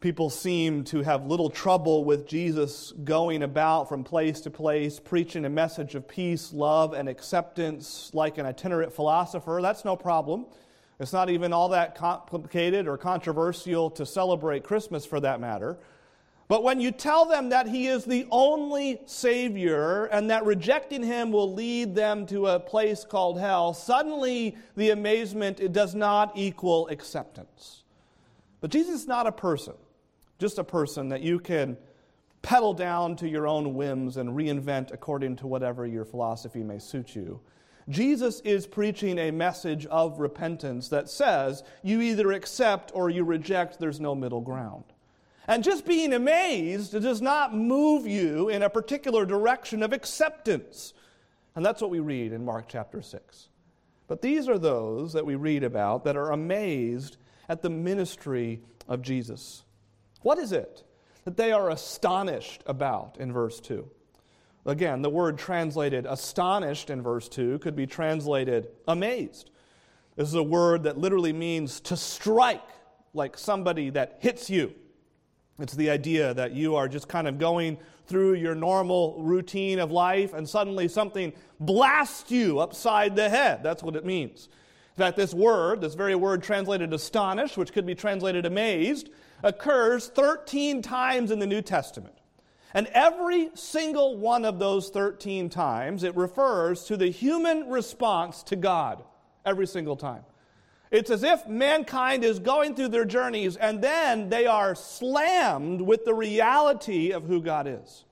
People 0.00 0.30
seem 0.30 0.84
to 0.84 1.02
have 1.02 1.26
little 1.26 1.50
trouble 1.50 2.04
with 2.04 2.26
Jesus 2.26 2.94
going 3.04 3.42
about 3.42 3.90
from 3.90 4.02
place 4.02 4.40
to 4.40 4.50
place, 4.50 4.98
preaching 4.98 5.44
a 5.44 5.50
message 5.50 5.94
of 5.94 6.08
peace, 6.08 6.54
love, 6.54 6.94
and 6.94 7.06
acceptance 7.06 8.10
like 8.14 8.38
an 8.38 8.46
itinerant 8.46 8.94
philosopher. 8.94 9.58
That's 9.60 9.84
no 9.84 9.96
problem. 9.96 10.46
It's 11.00 11.12
not 11.12 11.28
even 11.28 11.52
all 11.52 11.68
that 11.70 11.96
complicated 11.96 12.88
or 12.88 12.96
controversial 12.96 13.90
to 13.90 14.06
celebrate 14.06 14.64
Christmas 14.64 15.04
for 15.04 15.20
that 15.20 15.38
matter. 15.38 15.78
But 16.48 16.64
when 16.64 16.80
you 16.80 16.92
tell 16.92 17.26
them 17.26 17.50
that 17.50 17.68
He 17.68 17.86
is 17.86 18.06
the 18.06 18.26
only 18.30 19.02
Savior 19.04 20.06
and 20.06 20.30
that 20.30 20.46
rejecting 20.46 21.02
Him 21.02 21.30
will 21.30 21.52
lead 21.52 21.94
them 21.94 22.24
to 22.28 22.46
a 22.46 22.58
place 22.58 23.04
called 23.04 23.38
hell, 23.38 23.74
suddenly 23.74 24.56
the 24.76 24.90
amazement 24.90 25.60
it 25.60 25.74
does 25.74 25.94
not 25.94 26.32
equal 26.36 26.88
acceptance. 26.88 27.84
But 28.62 28.70
Jesus 28.70 29.02
is 29.02 29.06
not 29.06 29.26
a 29.26 29.32
person 29.32 29.74
just 30.40 30.58
a 30.58 30.64
person 30.64 31.10
that 31.10 31.20
you 31.20 31.38
can 31.38 31.76
pedal 32.42 32.72
down 32.72 33.14
to 33.16 33.28
your 33.28 33.46
own 33.46 33.74
whims 33.74 34.16
and 34.16 34.30
reinvent 34.30 34.92
according 34.92 35.36
to 35.36 35.46
whatever 35.46 35.86
your 35.86 36.06
philosophy 36.06 36.62
may 36.62 36.78
suit 36.78 37.14
you. 37.14 37.40
Jesus 37.90 38.40
is 38.40 38.66
preaching 38.66 39.18
a 39.18 39.30
message 39.30 39.84
of 39.86 40.18
repentance 40.18 40.88
that 40.88 41.10
says 41.10 41.62
you 41.82 42.00
either 42.00 42.32
accept 42.32 42.90
or 42.94 43.10
you 43.10 43.24
reject, 43.24 43.78
there's 43.78 44.00
no 44.00 44.14
middle 44.14 44.40
ground. 44.40 44.84
And 45.46 45.62
just 45.62 45.84
being 45.84 46.14
amazed 46.14 46.92
does 46.92 47.20
not 47.20 47.54
move 47.54 48.06
you 48.06 48.48
in 48.48 48.62
a 48.62 48.70
particular 48.70 49.26
direction 49.26 49.82
of 49.82 49.92
acceptance. 49.92 50.94
And 51.54 51.66
that's 51.66 51.82
what 51.82 51.90
we 51.90 52.00
read 52.00 52.32
in 52.32 52.44
Mark 52.44 52.66
chapter 52.68 53.02
6. 53.02 53.48
But 54.06 54.22
these 54.22 54.48
are 54.48 54.58
those 54.58 55.12
that 55.12 55.26
we 55.26 55.34
read 55.34 55.64
about 55.64 56.04
that 56.04 56.16
are 56.16 56.30
amazed 56.30 57.16
at 57.48 57.62
the 57.62 57.70
ministry 57.70 58.60
of 58.88 59.02
Jesus. 59.02 59.64
What 60.22 60.38
is 60.38 60.52
it 60.52 60.84
that 61.24 61.36
they 61.36 61.52
are 61.52 61.70
astonished 61.70 62.62
about 62.66 63.16
in 63.18 63.32
verse 63.32 63.60
2? 63.60 63.88
Again, 64.66 65.02
the 65.02 65.10
word 65.10 65.38
translated 65.38 66.06
astonished 66.06 66.90
in 66.90 67.02
verse 67.02 67.28
2 67.28 67.60
could 67.60 67.74
be 67.74 67.86
translated 67.86 68.68
amazed. 68.86 69.50
This 70.16 70.28
is 70.28 70.34
a 70.34 70.42
word 70.42 70.82
that 70.82 70.98
literally 70.98 71.32
means 71.32 71.80
to 71.82 71.96
strike, 71.96 72.60
like 73.14 73.38
somebody 73.38 73.90
that 73.90 74.18
hits 74.20 74.50
you. 74.50 74.74
It's 75.58 75.74
the 75.74 75.90
idea 75.90 76.34
that 76.34 76.52
you 76.52 76.76
are 76.76 76.88
just 76.88 77.08
kind 77.08 77.26
of 77.26 77.38
going 77.38 77.78
through 78.06 78.34
your 78.34 78.54
normal 78.54 79.22
routine 79.22 79.78
of 79.78 79.90
life 79.90 80.34
and 80.34 80.48
suddenly 80.48 80.88
something 80.88 81.32
blasts 81.58 82.30
you 82.30 82.58
upside 82.58 83.16
the 83.16 83.28
head. 83.28 83.62
That's 83.62 83.82
what 83.82 83.96
it 83.96 84.04
means. 84.04 84.48
Fact, 84.96 85.16
this 85.16 85.32
word, 85.32 85.80
this 85.80 85.94
very 85.94 86.14
word 86.14 86.42
translated 86.42 86.92
astonished, 86.92 87.56
which 87.56 87.72
could 87.72 87.86
be 87.86 87.94
translated 87.94 88.44
amazed, 88.44 89.08
occurs 89.42 90.08
13 90.08 90.82
times 90.82 91.30
in 91.30 91.38
the 91.38 91.46
New 91.46 91.62
Testament. 91.62 92.14
And 92.72 92.86
every 92.88 93.50
single 93.54 94.16
one 94.16 94.44
of 94.44 94.58
those 94.58 94.90
13 94.90 95.50
times, 95.50 96.04
it 96.04 96.16
refers 96.16 96.84
to 96.84 96.96
the 96.96 97.08
human 97.08 97.68
response 97.68 98.42
to 98.44 98.56
God. 98.56 99.02
Every 99.44 99.66
single 99.66 99.96
time. 99.96 100.22
It's 100.90 101.10
as 101.10 101.22
if 101.22 101.46
mankind 101.46 102.24
is 102.24 102.38
going 102.38 102.74
through 102.74 102.88
their 102.88 103.04
journeys 103.04 103.56
and 103.56 103.80
then 103.80 104.28
they 104.28 104.46
are 104.46 104.74
slammed 104.74 105.80
with 105.80 106.04
the 106.04 106.14
reality 106.14 107.12
of 107.12 107.24
who 107.24 107.40
God 107.40 107.66
is. 107.66 108.04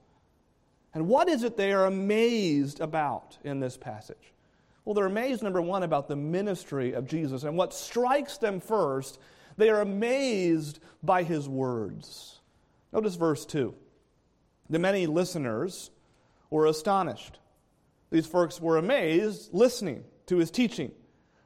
And 0.94 1.08
what 1.08 1.28
is 1.28 1.42
it 1.42 1.56
they 1.56 1.72
are 1.72 1.86
amazed 1.86 2.80
about 2.80 3.36
in 3.44 3.60
this 3.60 3.76
passage? 3.76 4.32
Well, 4.84 4.94
they're 4.94 5.06
amazed, 5.06 5.42
number 5.42 5.60
one, 5.60 5.82
about 5.82 6.08
the 6.08 6.16
ministry 6.16 6.92
of 6.94 7.06
Jesus. 7.06 7.42
And 7.42 7.58
what 7.58 7.74
strikes 7.74 8.38
them 8.38 8.58
first, 8.58 9.18
they 9.58 9.68
are 9.68 9.82
amazed 9.82 10.80
by 11.02 11.22
his 11.22 11.48
words. 11.48 12.40
Notice 12.92 13.16
verse 13.16 13.44
2. 13.44 13.74
The 14.70 14.78
many 14.78 15.06
listeners 15.06 15.90
were 16.50 16.66
astonished. 16.66 17.38
These 18.10 18.26
folks 18.26 18.60
were 18.60 18.78
amazed 18.78 19.52
listening 19.52 20.04
to 20.26 20.36
his 20.36 20.50
teaching. 20.50 20.92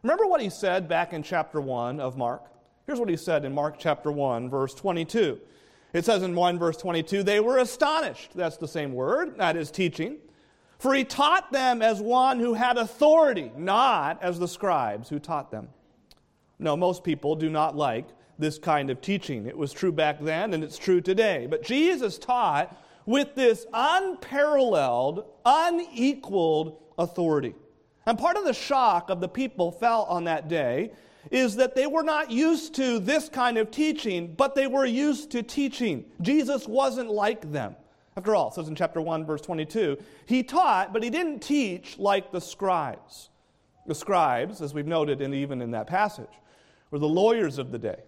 Remember 0.02 0.26
what 0.26 0.40
he 0.40 0.50
said 0.50 0.88
back 0.88 1.12
in 1.12 1.22
chapter 1.22 1.60
1 1.60 1.98
of 2.00 2.16
Mark? 2.16 2.44
Here's 2.86 3.00
what 3.00 3.08
he 3.08 3.16
said 3.16 3.44
in 3.44 3.54
Mark 3.54 3.76
chapter 3.78 4.12
1, 4.12 4.50
verse 4.50 4.74
22. 4.74 5.40
It 5.92 6.04
says 6.04 6.22
in 6.22 6.34
1 6.34 6.58
verse 6.58 6.76
22, 6.76 7.22
they 7.22 7.40
were 7.40 7.58
astonished. 7.58 8.32
That's 8.34 8.56
the 8.56 8.68
same 8.68 8.92
word, 8.92 9.38
that 9.38 9.56
is 9.56 9.70
teaching. 9.70 10.18
For 10.78 10.94
he 10.94 11.04
taught 11.04 11.52
them 11.52 11.80
as 11.80 12.00
one 12.00 12.40
who 12.40 12.54
had 12.54 12.76
authority, 12.76 13.52
not 13.56 14.22
as 14.22 14.38
the 14.38 14.48
scribes 14.48 15.08
who 15.08 15.20
taught 15.20 15.50
them. 15.50 15.68
No, 16.62 16.76
most 16.76 17.02
people 17.02 17.34
do 17.34 17.50
not 17.50 17.76
like 17.76 18.06
this 18.38 18.58
kind 18.58 18.90
of 18.90 19.00
teaching. 19.00 19.46
It 19.46 19.56
was 19.56 19.72
true 19.72 19.92
back 19.92 20.20
then 20.20 20.54
and 20.54 20.62
it's 20.62 20.78
true 20.78 21.00
today. 21.00 21.46
But 21.48 21.62
Jesus 21.62 22.18
taught 22.18 22.76
with 23.04 23.34
this 23.34 23.66
unparalleled, 23.72 25.24
unequaled 25.44 26.80
authority. 26.98 27.54
And 28.06 28.18
part 28.18 28.36
of 28.36 28.44
the 28.44 28.54
shock 28.54 29.10
of 29.10 29.20
the 29.20 29.28
people 29.28 29.72
felt 29.72 30.08
on 30.08 30.24
that 30.24 30.48
day 30.48 30.92
is 31.30 31.56
that 31.56 31.74
they 31.74 31.86
were 31.86 32.02
not 32.02 32.30
used 32.30 32.74
to 32.74 32.98
this 32.98 33.28
kind 33.28 33.58
of 33.58 33.70
teaching, 33.70 34.34
but 34.34 34.54
they 34.54 34.66
were 34.66 34.84
used 34.84 35.30
to 35.32 35.42
teaching. 35.42 36.04
Jesus 36.20 36.66
wasn't 36.66 37.10
like 37.10 37.52
them. 37.52 37.76
After 38.16 38.34
all, 38.34 38.48
it 38.48 38.54
says 38.54 38.68
in 38.68 38.74
chapter 38.74 39.00
1, 39.00 39.24
verse 39.24 39.40
22, 39.40 39.96
he 40.26 40.42
taught, 40.42 40.92
but 40.92 41.02
he 41.02 41.10
didn't 41.10 41.40
teach 41.40 41.98
like 41.98 42.30
the 42.30 42.40
scribes. 42.40 43.30
The 43.86 43.94
scribes, 43.94 44.60
as 44.60 44.74
we've 44.74 44.86
noted 44.86 45.20
in, 45.20 45.32
even 45.32 45.62
in 45.62 45.70
that 45.70 45.86
passage, 45.86 46.28
were 46.92 47.00
the 47.00 47.08
lawyers 47.08 47.58
of 47.58 47.72
the 47.72 47.78
day. 47.78 48.00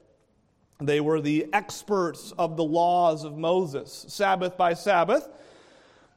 They 0.81 1.01
were 1.01 1.21
the 1.21 1.47
experts 1.53 2.33
of 2.39 2.57
the 2.57 2.65
laws 2.65 3.25
of 3.25 3.37
Moses, 3.37 4.05
Sabbath 4.09 4.57
by 4.57 4.75
Sabbath. 4.75 5.29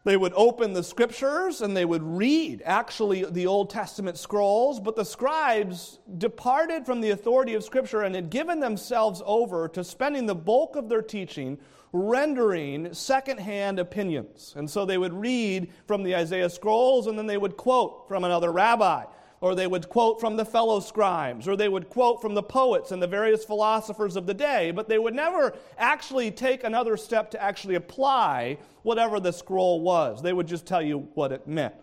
They 0.03 0.17
would 0.17 0.33
open 0.35 0.73
the 0.73 0.83
scriptures 0.83 1.61
and 1.61 1.75
they 1.75 1.85
would 1.85 2.03
read 2.03 2.61
actually 2.65 3.25
the 3.25 3.47
Old 3.47 3.69
Testament 3.69 4.17
scrolls, 4.17 4.79
but 4.79 4.95
the 4.95 5.05
scribes 5.05 5.99
departed 6.17 6.85
from 6.85 7.01
the 7.01 7.11
authority 7.11 7.53
of 7.55 7.63
scripture 7.63 8.01
and 8.01 8.15
had 8.15 8.29
given 8.29 8.59
themselves 8.59 9.21
over 9.25 9.67
to 9.69 9.83
spending 9.83 10.25
the 10.25 10.35
bulk 10.35 10.75
of 10.75 10.89
their 10.89 11.01
teaching 11.01 11.57
rendering 11.93 12.93
secondhand 12.93 13.79
opinions. 13.79 14.53
And 14.57 14.69
so 14.69 14.85
they 14.85 14.97
would 14.97 15.13
read 15.13 15.71
from 15.87 16.03
the 16.03 16.15
Isaiah 16.15 16.49
scrolls 16.49 17.07
and 17.07 17.17
then 17.17 17.27
they 17.27 17.37
would 17.37 17.55
quote 17.55 18.07
from 18.09 18.23
another 18.23 18.51
rabbi 18.51 19.05
or 19.39 19.53
they 19.53 19.67
would 19.67 19.87
quote 19.89 20.19
from 20.19 20.35
the 20.35 20.45
fellow 20.45 20.79
scribes, 20.79 21.47
or 21.47 21.55
they 21.55 21.69
would 21.69 21.89
quote 21.89 22.21
from 22.21 22.33
the 22.33 22.43
poets 22.43 22.91
and 22.91 23.01
the 23.01 23.07
various 23.07 23.45
philosophers 23.45 24.15
of 24.15 24.25
the 24.25 24.33
day, 24.33 24.71
but 24.71 24.89
they 24.89 24.97
would 24.97 25.13
never 25.13 25.53
actually 25.77 26.31
take 26.31 26.63
another 26.63 26.97
step 26.97 27.29
to 27.31 27.41
actually 27.41 27.75
apply 27.75 28.57
whatever 28.83 29.19
the 29.19 29.31
scroll 29.31 29.81
was. 29.81 30.21
They 30.21 30.33
would 30.33 30.47
just 30.47 30.65
tell 30.65 30.81
you 30.81 31.07
what 31.13 31.31
it 31.31 31.47
meant. 31.47 31.75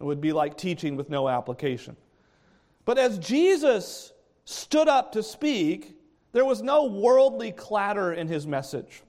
It 0.00 0.04
would 0.04 0.20
be 0.20 0.32
like 0.32 0.56
teaching 0.56 0.96
with 0.96 1.10
no 1.10 1.28
application. 1.28 1.96
But 2.84 2.98
as 2.98 3.18
Jesus 3.18 4.12
stood 4.44 4.88
up 4.88 5.12
to 5.12 5.22
speak, 5.22 5.96
there 6.32 6.44
was 6.44 6.62
no 6.62 6.84
worldly 6.84 7.52
clatter 7.52 8.12
in 8.12 8.28
his 8.28 8.46
message. 8.46 9.02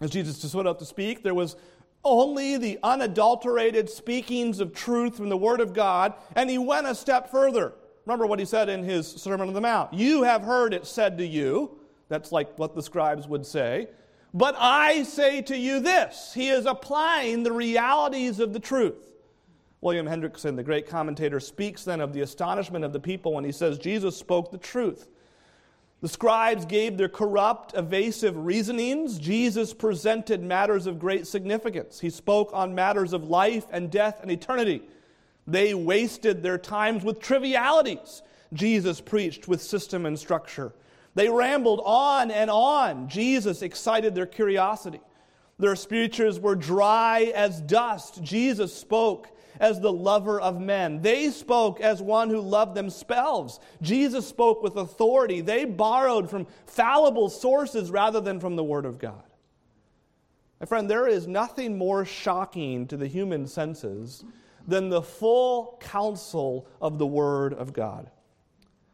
As 0.00 0.10
Jesus 0.10 0.40
stood 0.40 0.66
up 0.66 0.78
to 0.78 0.84
speak, 0.84 1.22
there 1.22 1.34
was 1.34 1.56
only 2.04 2.56
the 2.56 2.78
unadulterated 2.82 3.88
speakings 3.88 4.60
of 4.60 4.74
truth 4.74 5.16
from 5.16 5.28
the 5.28 5.36
Word 5.36 5.60
of 5.60 5.72
God, 5.72 6.14
and 6.34 6.50
he 6.50 6.58
went 6.58 6.86
a 6.86 6.94
step 6.94 7.30
further. 7.30 7.74
Remember 8.06 8.26
what 8.26 8.38
he 8.38 8.44
said 8.44 8.68
in 8.68 8.82
his 8.82 9.06
Sermon 9.06 9.48
on 9.48 9.54
the 9.54 9.60
Mount. 9.60 9.92
You 9.94 10.24
have 10.24 10.42
heard 10.42 10.74
it 10.74 10.86
said 10.86 11.18
to 11.18 11.26
you. 11.26 11.78
That's 12.08 12.32
like 12.32 12.58
what 12.58 12.74
the 12.74 12.82
scribes 12.82 13.28
would 13.28 13.46
say. 13.46 13.88
But 14.34 14.56
I 14.58 15.02
say 15.04 15.42
to 15.42 15.56
you 15.56 15.80
this. 15.80 16.32
He 16.34 16.48
is 16.48 16.66
applying 16.66 17.42
the 17.42 17.52
realities 17.52 18.40
of 18.40 18.52
the 18.52 18.60
truth. 18.60 19.12
William 19.80 20.06
Hendriksen, 20.06 20.56
the 20.56 20.62
great 20.62 20.88
commentator, 20.88 21.40
speaks 21.40 21.84
then 21.84 22.00
of 22.00 22.12
the 22.12 22.20
astonishment 22.20 22.84
of 22.84 22.92
the 22.92 23.00
people 23.00 23.34
when 23.34 23.44
he 23.44 23.52
says 23.52 23.78
Jesus 23.78 24.16
spoke 24.16 24.50
the 24.50 24.58
truth. 24.58 25.08
The 26.02 26.08
scribes 26.08 26.66
gave 26.66 26.96
their 26.96 27.08
corrupt, 27.08 27.74
evasive 27.74 28.36
reasonings. 28.36 29.18
Jesus 29.20 29.72
presented 29.72 30.42
matters 30.42 30.88
of 30.88 30.98
great 30.98 31.28
significance. 31.28 32.00
He 32.00 32.10
spoke 32.10 32.50
on 32.52 32.74
matters 32.74 33.12
of 33.12 33.30
life 33.30 33.66
and 33.70 33.88
death 33.88 34.18
and 34.20 34.30
eternity. 34.30 34.82
They 35.46 35.74
wasted 35.74 36.42
their 36.42 36.58
times 36.58 37.04
with 37.04 37.20
trivialities. 37.20 38.22
Jesus 38.52 39.00
preached 39.00 39.46
with 39.46 39.62
system 39.62 40.04
and 40.04 40.18
structure. 40.18 40.72
They 41.14 41.28
rambled 41.28 41.80
on 41.84 42.32
and 42.32 42.50
on. 42.50 43.08
Jesus 43.08 43.62
excited 43.62 44.12
their 44.14 44.26
curiosity. 44.26 45.00
Their 45.60 45.76
speeches 45.76 46.40
were 46.40 46.56
dry 46.56 47.32
as 47.34 47.60
dust. 47.60 48.24
Jesus 48.24 48.74
spoke 48.74 49.28
as 49.60 49.80
the 49.80 49.92
lover 49.92 50.40
of 50.40 50.60
men. 50.60 51.00
They 51.00 51.30
spoke 51.30 51.80
as 51.80 52.02
one 52.02 52.30
who 52.30 52.40
loved 52.40 52.74
themselves. 52.74 53.60
Jesus 53.80 54.26
spoke 54.26 54.62
with 54.62 54.76
authority. 54.76 55.40
They 55.40 55.64
borrowed 55.64 56.30
from 56.30 56.46
fallible 56.66 57.28
sources 57.28 57.90
rather 57.90 58.20
than 58.20 58.40
from 58.40 58.56
the 58.56 58.64
Word 58.64 58.84
of 58.84 58.98
God. 58.98 59.22
My 60.60 60.66
friend, 60.66 60.88
there 60.88 61.08
is 61.08 61.26
nothing 61.26 61.76
more 61.76 62.04
shocking 62.04 62.86
to 62.86 62.96
the 62.96 63.08
human 63.08 63.46
senses 63.46 64.24
than 64.66 64.88
the 64.88 65.02
full 65.02 65.76
counsel 65.80 66.68
of 66.80 66.98
the 66.98 67.06
Word 67.06 67.52
of 67.52 67.72
God, 67.72 68.10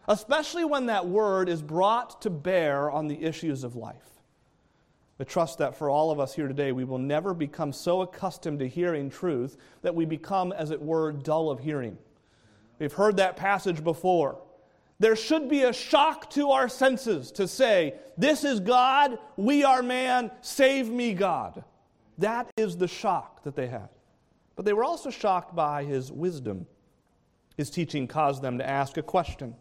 especially 0.08 0.64
when 0.64 0.86
that 0.86 1.06
Word 1.06 1.48
is 1.48 1.60
brought 1.60 2.22
to 2.22 2.30
bear 2.30 2.90
on 2.90 3.06
the 3.06 3.22
issues 3.22 3.64
of 3.64 3.76
life. 3.76 4.17
I 5.20 5.24
trust 5.24 5.58
that 5.58 5.76
for 5.76 5.90
all 5.90 6.10
of 6.10 6.20
us 6.20 6.34
here 6.34 6.46
today, 6.46 6.70
we 6.70 6.84
will 6.84 6.98
never 6.98 7.34
become 7.34 7.72
so 7.72 8.02
accustomed 8.02 8.60
to 8.60 8.68
hearing 8.68 9.10
truth 9.10 9.56
that 9.82 9.94
we 9.94 10.04
become, 10.04 10.52
as 10.52 10.70
it 10.70 10.80
were, 10.80 11.10
dull 11.10 11.50
of 11.50 11.58
hearing. 11.58 11.98
We've 12.78 12.92
heard 12.92 13.16
that 13.16 13.36
passage 13.36 13.82
before. 13.82 14.40
There 15.00 15.16
should 15.16 15.48
be 15.48 15.62
a 15.62 15.72
shock 15.72 16.30
to 16.30 16.50
our 16.50 16.68
senses 16.68 17.32
to 17.32 17.48
say, 17.48 17.94
This 18.16 18.44
is 18.44 18.60
God, 18.60 19.18
we 19.36 19.64
are 19.64 19.82
man, 19.82 20.30
save 20.40 20.88
me, 20.88 21.14
God. 21.14 21.64
That 22.18 22.50
is 22.56 22.76
the 22.76 22.88
shock 22.88 23.42
that 23.44 23.56
they 23.56 23.66
had. 23.66 23.88
But 24.54 24.64
they 24.64 24.72
were 24.72 24.84
also 24.84 25.10
shocked 25.10 25.54
by 25.54 25.84
his 25.84 26.10
wisdom. 26.10 26.66
His 27.56 27.70
teaching 27.70 28.06
caused 28.06 28.42
them 28.42 28.58
to 28.58 28.68
ask 28.68 28.96
a 28.96 29.02
question 29.02 29.56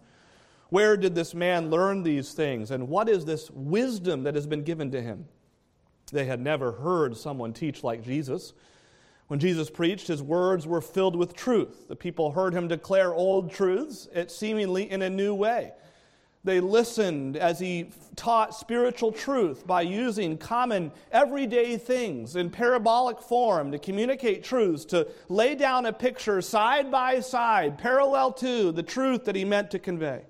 Where 0.69 0.97
did 0.97 1.15
this 1.15 1.33
man 1.33 1.71
learn 1.71 2.03
these 2.03 2.33
things? 2.33 2.69
And 2.69 2.89
what 2.89 3.09
is 3.09 3.25
this 3.25 3.49
wisdom 3.51 4.23
that 4.23 4.35
has 4.35 4.45
been 4.45 4.63
given 4.63 4.91
to 4.91 5.01
him? 5.01 5.25
They 6.11 6.25
had 6.25 6.39
never 6.39 6.71
heard 6.71 7.17
someone 7.17 7.53
teach 7.53 7.83
like 7.83 8.03
Jesus. 8.03 8.53
When 9.27 9.39
Jesus 9.39 9.69
preached, 9.69 10.07
his 10.07 10.23
words 10.23 10.65
were 10.65 10.81
filled 10.81 11.15
with 11.15 11.35
truth. 11.35 11.87
The 11.89 11.95
people 11.95 12.31
heard 12.31 12.53
him 12.53 12.67
declare 12.67 13.13
old 13.13 13.51
truths, 13.51 14.07
it 14.13 14.31
seemingly 14.31 14.89
in 14.89 15.01
a 15.01 15.09
new 15.09 15.35
way. 15.35 15.73
They 16.45 16.61
listened 16.61 17.35
as 17.35 17.59
he 17.59 17.89
taught 18.15 18.55
spiritual 18.55 19.11
truth 19.11 19.67
by 19.67 19.81
using 19.81 20.37
common 20.37 20.93
everyday 21.11 21.75
things 21.75 22.37
in 22.37 22.49
parabolic 22.49 23.19
form 23.19 23.71
to 23.73 23.79
communicate 23.79 24.45
truths, 24.45 24.85
to 24.85 25.09
lay 25.27 25.55
down 25.55 25.85
a 25.85 25.91
picture 25.91 26.41
side 26.41 26.89
by 26.89 27.19
side, 27.19 27.77
parallel 27.77 28.31
to 28.33 28.71
the 28.71 28.83
truth 28.83 29.25
that 29.25 29.35
he 29.35 29.43
meant 29.43 29.71
to 29.71 29.79
convey. 29.79 30.21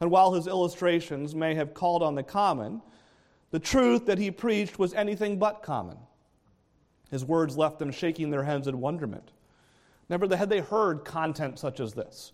And 0.00 0.08
while 0.08 0.34
his 0.34 0.46
illustrations 0.46 1.34
may 1.34 1.56
have 1.56 1.74
called 1.74 2.04
on 2.04 2.14
the 2.14 2.22
common, 2.22 2.80
the 3.50 3.58
truth 3.58 4.06
that 4.06 4.18
he 4.18 4.30
preached 4.30 4.78
was 4.78 4.94
anything 4.94 5.38
but 5.38 5.62
common. 5.62 5.98
His 7.10 7.24
words 7.24 7.56
left 7.56 7.78
them 7.78 7.90
shaking 7.90 8.30
their 8.30 8.44
heads 8.44 8.68
in 8.68 8.80
wonderment. 8.80 9.32
Never 10.08 10.34
had 10.36 10.48
they 10.50 10.60
heard 10.60 11.04
content 11.04 11.58
such 11.58 11.80
as 11.80 11.94
this. 11.94 12.32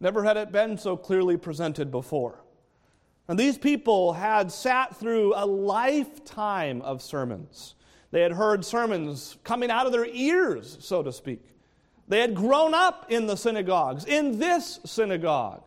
Never 0.00 0.24
had 0.24 0.36
it 0.36 0.52
been 0.52 0.76
so 0.76 0.96
clearly 0.96 1.36
presented 1.36 1.90
before. 1.90 2.40
And 3.28 3.38
these 3.38 3.58
people 3.58 4.12
had 4.12 4.52
sat 4.52 4.96
through 4.96 5.34
a 5.34 5.46
lifetime 5.46 6.82
of 6.82 7.02
sermons. 7.02 7.74
They 8.10 8.20
had 8.22 8.32
heard 8.32 8.64
sermons 8.64 9.36
coming 9.42 9.70
out 9.70 9.86
of 9.86 9.92
their 9.92 10.06
ears, 10.06 10.78
so 10.80 11.02
to 11.02 11.12
speak. 11.12 11.42
They 12.08 12.20
had 12.20 12.34
grown 12.34 12.72
up 12.72 13.06
in 13.08 13.26
the 13.26 13.36
synagogues, 13.36 14.04
in 14.04 14.38
this 14.38 14.78
synagogue. 14.84 15.62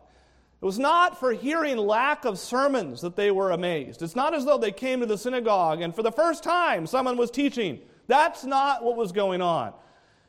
It 0.60 0.64
was 0.66 0.78
not 0.78 1.18
for 1.18 1.32
hearing 1.32 1.78
lack 1.78 2.26
of 2.26 2.38
sermons 2.38 3.00
that 3.00 3.16
they 3.16 3.30
were 3.30 3.50
amazed. 3.50 4.02
It's 4.02 4.16
not 4.16 4.34
as 4.34 4.44
though 4.44 4.58
they 4.58 4.72
came 4.72 5.00
to 5.00 5.06
the 5.06 5.16
synagogue 5.16 5.80
and 5.80 5.94
for 5.94 6.02
the 6.02 6.12
first 6.12 6.42
time 6.42 6.86
someone 6.86 7.16
was 7.16 7.30
teaching. 7.30 7.80
That's 8.08 8.44
not 8.44 8.84
what 8.84 8.96
was 8.96 9.12
going 9.12 9.40
on. 9.40 9.72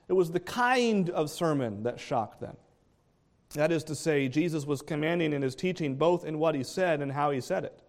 It 0.07 0.13
was 0.13 0.31
the 0.31 0.39
kind 0.39 1.09
of 1.09 1.29
sermon 1.29 1.83
that 1.83 1.99
shocked 1.99 2.39
them. 2.39 2.55
That 3.55 3.73
is 3.73 3.83
to 3.85 3.95
say, 3.95 4.29
Jesus 4.29 4.65
was 4.65 4.81
commanding 4.81 5.33
in 5.33 5.41
his 5.41 5.55
teaching 5.55 5.95
both 5.95 6.23
in 6.23 6.39
what 6.39 6.55
he 6.55 6.63
said 6.63 7.01
and 7.01 7.11
how 7.11 7.31
he 7.31 7.41
said 7.41 7.65
it. 7.65 7.81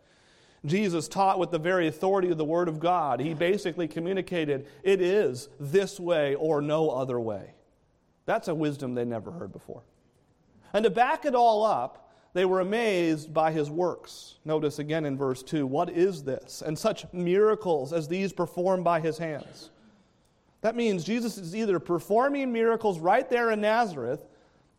Jesus 0.64 1.08
taught 1.08 1.38
with 1.38 1.50
the 1.50 1.58
very 1.58 1.88
authority 1.88 2.30
of 2.30 2.38
the 2.38 2.44
Word 2.44 2.68
of 2.68 2.80
God. 2.80 3.20
He 3.20 3.34
basically 3.34 3.88
communicated, 3.88 4.66
it 4.82 5.00
is 5.00 5.48
this 5.58 5.98
way 5.98 6.34
or 6.34 6.60
no 6.60 6.90
other 6.90 7.18
way. 7.18 7.54
That's 8.26 8.48
a 8.48 8.54
wisdom 8.54 8.94
they 8.94 9.04
never 9.04 9.30
heard 9.32 9.52
before. 9.52 9.82
And 10.72 10.84
to 10.84 10.90
back 10.90 11.24
it 11.24 11.34
all 11.34 11.64
up, 11.64 12.11
they 12.34 12.44
were 12.44 12.60
amazed 12.60 13.32
by 13.34 13.52
his 13.52 13.70
works. 13.70 14.36
Notice 14.44 14.78
again 14.78 15.04
in 15.04 15.16
verse 15.16 15.42
2 15.42 15.66
what 15.66 15.90
is 15.90 16.22
this? 16.22 16.62
And 16.64 16.78
such 16.78 17.04
miracles 17.12 17.92
as 17.92 18.08
these 18.08 18.32
performed 18.32 18.84
by 18.84 19.00
his 19.00 19.18
hands. 19.18 19.70
That 20.62 20.76
means 20.76 21.04
Jesus 21.04 21.38
is 21.38 21.54
either 21.54 21.78
performing 21.78 22.52
miracles 22.52 22.98
right 22.98 23.28
there 23.28 23.50
in 23.50 23.60
Nazareth 23.60 24.24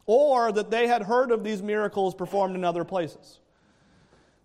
or 0.05 0.51
that 0.51 0.71
they 0.71 0.87
had 0.87 1.03
heard 1.03 1.31
of 1.31 1.43
these 1.43 1.61
miracles 1.61 2.15
performed 2.15 2.55
in 2.55 2.63
other 2.63 2.83
places. 2.83 3.39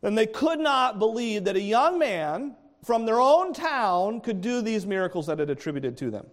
Then 0.00 0.14
they 0.14 0.26
could 0.26 0.60
not 0.60 0.98
believe 0.98 1.44
that 1.44 1.56
a 1.56 1.60
young 1.60 1.98
man 1.98 2.54
from 2.84 3.06
their 3.06 3.20
own 3.20 3.52
town 3.52 4.20
could 4.20 4.40
do 4.40 4.62
these 4.62 4.86
miracles 4.86 5.26
that 5.26 5.40
it 5.40 5.50
attributed 5.50 5.96
to 5.98 6.10
them. 6.10 6.26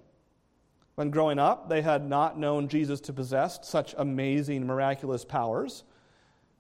When 0.96 1.10
growing 1.10 1.39
up, 1.39 1.67
they 1.70 1.82
had 1.82 2.08
not 2.08 2.38
known 2.38 2.67
Jesus 2.67 3.01
to 3.01 3.13
possess 3.13 3.60
such 3.63 3.96
amazing, 3.98 4.65
miraculous 4.65 5.25
powers, 5.25 5.84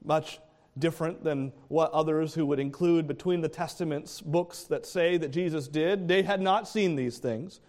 much 0.05 0.39
different 0.77 1.23
than 1.23 1.53
what 1.69 1.91
others 1.91 2.33
who 2.33 2.45
would 2.45 2.59
include 2.59 3.07
between 3.07 3.41
the 3.41 3.47
Testaments 3.47 4.21
books 4.21 4.63
that 4.63 4.85
say 4.85 5.17
that 5.17 5.29
Jesus 5.29 5.67
did. 5.67 6.07
They 6.07 6.21
had 6.21 6.41
not 6.41 6.67
seen 6.67 6.95
these 6.95 7.17
things. 7.17 7.61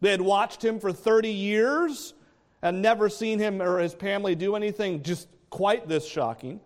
They 0.00 0.10
had 0.10 0.22
watched 0.22 0.64
him 0.64 0.80
for 0.80 0.92
30 0.92 1.30
years 1.30 2.14
and 2.62 2.80
never 2.80 3.08
seen 3.08 3.38
him 3.38 3.60
or 3.60 3.78
his 3.78 3.94
family 3.94 4.34
do 4.34 4.56
anything 4.56 5.02
just 5.02 5.28
quite 5.50 5.88
this 5.88 6.06
shocking. 6.06 6.60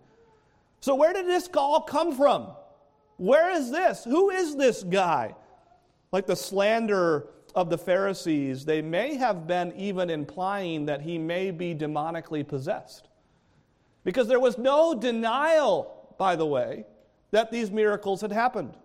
So, 0.79 0.95
where 0.95 1.13
did 1.13 1.25
this 1.25 1.49
all 1.55 1.81
come 1.81 2.15
from? 2.15 2.47
Where 3.17 3.49
is 3.51 3.71
this? 3.71 4.03
Who 4.03 4.29
is 4.29 4.55
this 4.55 4.83
guy? 4.83 5.35
Like 6.11 6.27
the 6.27 6.35
slander 6.35 7.27
of 7.55 7.69
the 7.69 7.77
Pharisees, 7.77 8.65
they 8.65 8.81
may 8.81 9.15
have 9.15 9.47
been 9.47 9.73
even 9.75 10.09
implying 10.09 10.85
that 10.85 11.01
he 11.01 11.17
may 11.17 11.51
be 11.51 11.73
demonically 11.73 12.47
possessed. 12.47 13.07
Because 14.05 14.29
there 14.29 14.39
was 14.39 14.57
no 14.57 14.95
denial, 14.95 16.13
by 16.17 16.37
the 16.37 16.45
way, 16.45 16.85
that 17.31 17.51
these 17.51 17.69
miracles 17.69 18.21
had 18.21 18.31
happened. 18.31 18.77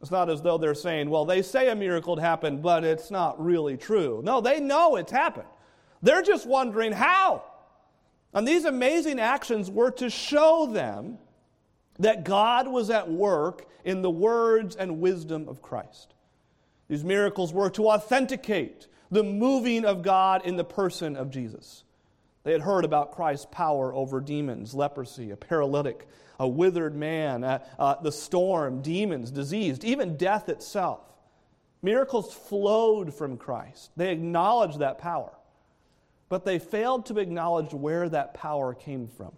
It's 0.00 0.10
not 0.12 0.30
as 0.30 0.40
though 0.40 0.56
they're 0.56 0.74
saying, 0.74 1.10
well, 1.10 1.26
they 1.26 1.42
say 1.42 1.68
a 1.68 1.74
miracle 1.74 2.16
had 2.16 2.24
happened, 2.24 2.62
but 2.62 2.84
it's 2.84 3.10
not 3.10 3.44
really 3.44 3.76
true. 3.76 4.22
No, 4.24 4.40
they 4.40 4.60
know 4.60 4.96
it's 4.96 5.12
happened. 5.12 5.48
They're 6.00 6.22
just 6.22 6.46
wondering 6.46 6.92
how. 6.92 7.42
And 8.32 8.46
these 8.46 8.64
amazing 8.64 9.18
actions 9.18 9.70
were 9.70 9.90
to 9.92 10.08
show 10.08 10.66
them 10.66 11.18
that 11.98 12.24
God 12.24 12.68
was 12.68 12.90
at 12.90 13.10
work 13.10 13.66
in 13.84 14.02
the 14.02 14.10
words 14.10 14.76
and 14.76 15.00
wisdom 15.00 15.48
of 15.48 15.60
Christ. 15.60 16.14
These 16.88 17.02
miracles 17.02 17.52
were 17.52 17.70
to 17.70 17.90
authenticate 17.90 18.86
the 19.10 19.24
moving 19.24 19.84
of 19.84 20.02
God 20.02 20.46
in 20.46 20.56
the 20.56 20.64
person 20.64 21.16
of 21.16 21.30
Jesus. 21.30 21.82
They 22.48 22.52
had 22.52 22.62
heard 22.62 22.86
about 22.86 23.12
Christ's 23.12 23.46
power 23.50 23.94
over 23.94 24.20
demons, 24.20 24.74
leprosy, 24.74 25.30
a 25.32 25.36
paralytic, 25.36 26.08
a 26.40 26.48
withered 26.48 26.96
man, 26.96 27.44
uh, 27.44 27.58
uh, 27.78 28.00
the 28.00 28.10
storm, 28.10 28.80
demons, 28.80 29.30
disease, 29.30 29.78
even 29.84 30.16
death 30.16 30.48
itself. 30.48 31.00
Miracles 31.82 32.32
flowed 32.32 33.12
from 33.12 33.36
Christ. 33.36 33.90
They 33.96 34.12
acknowledged 34.12 34.78
that 34.78 34.98
power 34.98 35.32
but 36.28 36.44
they 36.44 36.58
failed 36.58 37.06
to 37.06 37.18
acknowledge 37.18 37.72
where 37.72 38.08
that 38.08 38.34
power 38.34 38.74
came 38.74 39.06
from. 39.06 39.32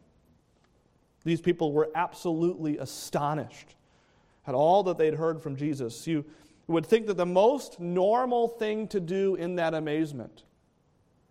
These 1.25 1.41
people 1.41 1.73
were 1.73 1.91
absolutely 1.95 2.79
astonished 2.79 3.77
at 4.47 4.55
all 4.55 4.83
that 4.85 4.99
they'd 4.99 5.15
heard 5.15 5.41
from 5.41 5.57
Jesus. 5.57 6.07
You 6.07 6.25
would 6.67 6.87
think 6.87 7.07
that 7.07 7.17
the 7.17 7.27
most 7.27 7.79
normal 7.79 8.49
thing 8.49 8.89
to 8.89 9.01
do 9.01 9.35
in 9.35 9.57
that 9.57 9.75
amazement 9.75 10.45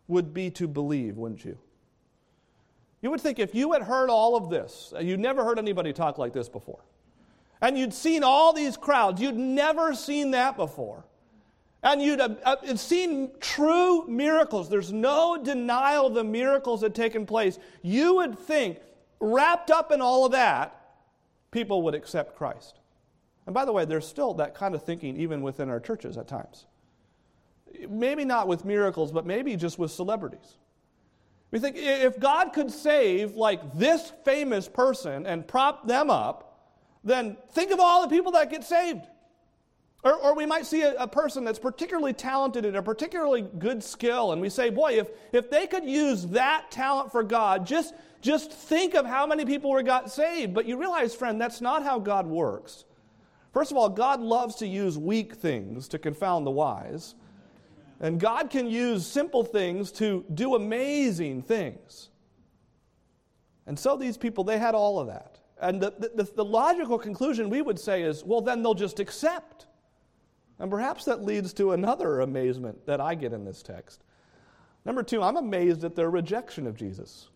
would 0.07 0.33
be 0.33 0.49
to 0.51 0.67
believe, 0.67 1.17
wouldn't 1.17 1.43
you? 1.43 1.57
You 3.01 3.11
would 3.11 3.21
think 3.21 3.39
if 3.39 3.55
you 3.55 3.71
had 3.73 3.83
heard 3.83 4.09
all 4.09 4.35
of 4.35 4.49
this, 4.49 4.93
you'd 4.99 5.19
never 5.19 5.43
heard 5.43 5.57
anybody 5.57 5.93
talk 5.93 6.17
like 6.17 6.33
this 6.33 6.49
before, 6.49 6.83
and 7.61 7.77
you'd 7.77 7.93
seen 7.93 8.23
all 8.23 8.53
these 8.53 8.77
crowds, 8.77 9.21
you'd 9.21 9.37
never 9.37 9.93
seen 9.93 10.31
that 10.31 10.57
before 10.57 11.05
and 11.81 12.01
you'd 12.01 12.19
have 12.19 12.39
uh, 12.43 12.75
seen 12.75 13.31
true 13.39 14.05
miracles. 14.07 14.69
There's 14.69 14.91
no 14.91 15.41
denial 15.41 16.07
of 16.07 16.13
the 16.13 16.23
miracles 16.23 16.81
that 16.81 16.87
had 16.87 16.95
taken 16.95 17.25
place. 17.25 17.57
You 17.81 18.15
would 18.15 18.37
think, 18.37 18.79
wrapped 19.19 19.71
up 19.71 19.91
in 19.91 20.01
all 20.01 20.25
of 20.25 20.33
that, 20.33 20.75
people 21.51 21.81
would 21.83 21.95
accept 21.95 22.35
Christ. 22.35 22.79
And 23.45 23.53
by 23.53 23.65
the 23.65 23.71
way, 23.71 23.85
there's 23.85 24.07
still 24.07 24.33
that 24.35 24.53
kind 24.53 24.75
of 24.75 24.83
thinking 24.83 25.17
even 25.17 25.41
within 25.41 25.69
our 25.69 25.79
churches 25.79 26.17
at 26.17 26.27
times. 26.27 26.65
Maybe 27.87 28.25
not 28.25 28.47
with 28.47 28.65
miracles, 28.65 29.11
but 29.11 29.25
maybe 29.25 29.55
just 29.55 29.79
with 29.79 29.91
celebrities. 29.91 30.57
We 31.51 31.59
think 31.59 31.75
if 31.77 32.19
God 32.19 32.53
could 32.53 32.71
save 32.71 33.35
like 33.35 33.77
this 33.77 34.11
famous 34.23 34.67
person 34.67 35.25
and 35.25 35.47
prop 35.47 35.87
them 35.87 36.09
up, 36.09 36.49
then 37.03 37.37
think 37.51 37.71
of 37.71 37.79
all 37.79 38.01
the 38.01 38.07
people 38.07 38.31
that 38.33 38.51
get 38.51 38.63
saved. 38.63 39.01
Or, 40.03 40.13
or 40.13 40.35
we 40.35 40.45
might 40.45 40.65
see 40.65 40.83
a, 40.83 40.93
a, 40.95 41.07
person 41.07 41.43
that's 41.43 41.59
particularly 41.59 42.13
talented 42.13 42.63
in 42.63 42.75
a 42.75 42.81
particularly 42.81 43.41
good 43.41 43.83
skill, 43.83 44.31
and 44.31 44.41
we 44.41 44.47
say, 44.49 44.69
boy, 44.69 44.93
if, 44.93 45.09
if 45.33 45.49
they 45.49 45.67
could 45.67 45.83
use 45.83 46.27
that 46.27 46.71
talent 46.71 47.11
for 47.11 47.21
God, 47.21 47.65
just, 47.65 47.93
just 48.21 48.49
think 48.51 48.93
of 48.93 49.05
how 49.05 49.27
many 49.27 49.43
people 49.43 49.69
were 49.69 49.83
got 49.83 50.09
saved. 50.09 50.53
But 50.53 50.65
you 50.65 50.77
realize, 50.77 51.13
friend, 51.13 51.41
that's 51.41 51.59
not 51.59 51.83
how 51.83 51.99
God 51.99 52.27
works. 52.27 52.85
First 53.51 53.71
of 53.71 53.77
all, 53.77 53.89
God 53.89 54.21
loves 54.21 54.55
to 54.57 54.67
use 54.67 54.97
weak 54.97 55.35
things 55.35 55.89
to 55.89 55.99
confound 55.99 56.47
the 56.47 56.51
wise. 56.51 57.15
And 57.99 58.19
God 58.19 58.49
can 58.49 58.67
use 58.67 59.05
simple 59.05 59.43
things 59.43 59.91
to 59.93 60.25
do 60.33 60.55
amazing 60.55 61.41
things. 61.43 62.09
And 63.65 63.77
so 63.77 63.97
these 63.97 64.17
people, 64.17 64.43
they 64.43 64.57
had 64.57 64.73
all 64.73 64.99
of 64.99 65.07
that. 65.07 65.39
And 65.61 65.81
the, 65.81 66.11
the, 66.15 66.23
the 66.23 66.45
logical 66.45 66.97
conclusion 66.97 67.49
we 67.49 67.61
would 67.61 67.79
say 67.79 68.03
is, 68.03 68.23
well, 68.23 68.41
then 68.41 68.63
they'll 68.63 68.73
just 68.73 68.99
accept. 68.99 69.67
And 70.57 70.71
perhaps 70.71 71.05
that 71.05 71.23
leads 71.23 71.53
to 71.53 71.73
another 71.73 72.21
amazement 72.21 72.85
that 72.85 73.01
I 73.01 73.15
get 73.15 73.33
in 73.33 73.43
this 73.43 73.61
text. 73.61 74.03
Number 74.85 75.03
two, 75.03 75.21
I'm 75.21 75.37
amazed 75.37 75.83
at 75.83 75.95
their 75.95 76.09
rejection 76.09 76.65
of 76.65 76.77
Jesus. 76.77 77.27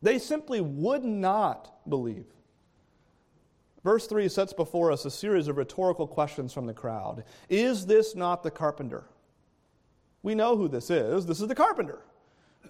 They 0.00 0.18
simply 0.18 0.60
would 0.60 1.04
not 1.04 1.88
believe. 1.88 2.26
Verse 3.84 4.06
3 4.06 4.28
sets 4.28 4.52
before 4.52 4.92
us 4.92 5.04
a 5.04 5.10
series 5.10 5.48
of 5.48 5.56
rhetorical 5.56 6.06
questions 6.06 6.52
from 6.52 6.66
the 6.66 6.74
crowd 6.74 7.24
Is 7.48 7.86
this 7.86 8.14
not 8.14 8.42
the 8.42 8.50
carpenter? 8.50 9.04
We 10.22 10.34
know 10.34 10.56
who 10.56 10.68
this 10.68 10.90
is. 10.90 11.26
This 11.26 11.40
is 11.40 11.48
the 11.48 11.54
carpenter. 11.54 11.98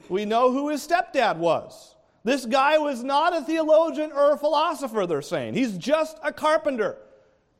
We 0.08 0.24
know 0.24 0.50
who 0.50 0.68
his 0.68 0.86
stepdad 0.86 1.36
was. 1.36 1.94
This 2.24 2.46
guy 2.46 2.78
was 2.78 3.02
not 3.02 3.36
a 3.36 3.42
theologian 3.42 4.12
or 4.12 4.32
a 4.32 4.38
philosopher, 4.38 5.06
they're 5.06 5.22
saying. 5.22 5.54
He's 5.54 5.76
just 5.76 6.18
a 6.22 6.32
carpenter. 6.32 6.96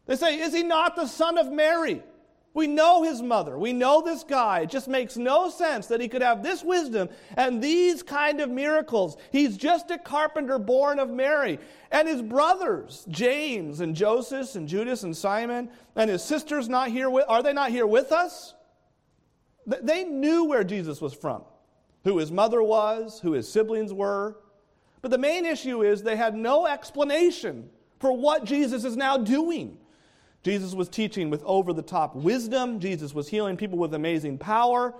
They 0.06 0.16
say, 0.16 0.40
Is 0.40 0.54
he 0.54 0.62
not 0.62 0.96
the 0.96 1.06
son 1.06 1.36
of 1.36 1.50
Mary? 1.52 2.02
We 2.54 2.66
know 2.66 3.02
his 3.02 3.22
mother. 3.22 3.58
We 3.58 3.72
know 3.72 4.02
this 4.02 4.24
guy. 4.24 4.60
It 4.60 4.70
just 4.70 4.86
makes 4.86 5.16
no 5.16 5.48
sense 5.48 5.86
that 5.86 6.02
he 6.02 6.08
could 6.08 6.20
have 6.20 6.42
this 6.42 6.62
wisdom 6.62 7.08
and 7.34 7.62
these 7.62 8.02
kind 8.02 8.40
of 8.40 8.50
miracles. 8.50 9.16
He's 9.30 9.56
just 9.56 9.90
a 9.90 9.96
carpenter 9.96 10.58
born 10.58 10.98
of 10.98 11.08
Mary. 11.08 11.58
And 11.90 12.06
his 12.06 12.20
brothers, 12.20 13.06
James 13.08 13.80
and 13.80 13.96
Joseph 13.96 14.54
and 14.54 14.68
Judas 14.68 15.02
and 15.02 15.16
Simon, 15.16 15.70
and 15.96 16.10
his 16.10 16.22
sisters 16.22 16.68
not 16.68 16.90
here 16.90 17.08
with, 17.08 17.24
are 17.26 17.42
they 17.42 17.54
not 17.54 17.70
here 17.70 17.86
with 17.86 18.12
us? 18.12 18.52
They 19.66 20.04
knew 20.04 20.44
where 20.44 20.64
Jesus 20.64 21.00
was 21.00 21.14
from, 21.14 21.42
who 22.04 22.18
his 22.18 22.32
mother 22.32 22.62
was, 22.62 23.20
who 23.20 23.32
his 23.32 23.50
siblings 23.50 23.92
were. 23.92 24.36
But 25.00 25.10
the 25.10 25.18
main 25.18 25.46
issue 25.46 25.82
is 25.82 26.02
they 26.02 26.16
had 26.16 26.34
no 26.34 26.66
explanation 26.66 27.70
for 27.98 28.16
what 28.16 28.44
Jesus 28.44 28.84
is 28.84 28.96
now 28.96 29.16
doing. 29.16 29.78
Jesus 30.42 30.74
was 30.74 30.88
teaching 30.88 31.30
with 31.30 31.42
over 31.44 31.72
the 31.72 31.82
top 31.82 32.16
wisdom. 32.16 32.80
Jesus 32.80 33.14
was 33.14 33.28
healing 33.28 33.56
people 33.56 33.78
with 33.78 33.94
amazing 33.94 34.38
power. 34.38 34.94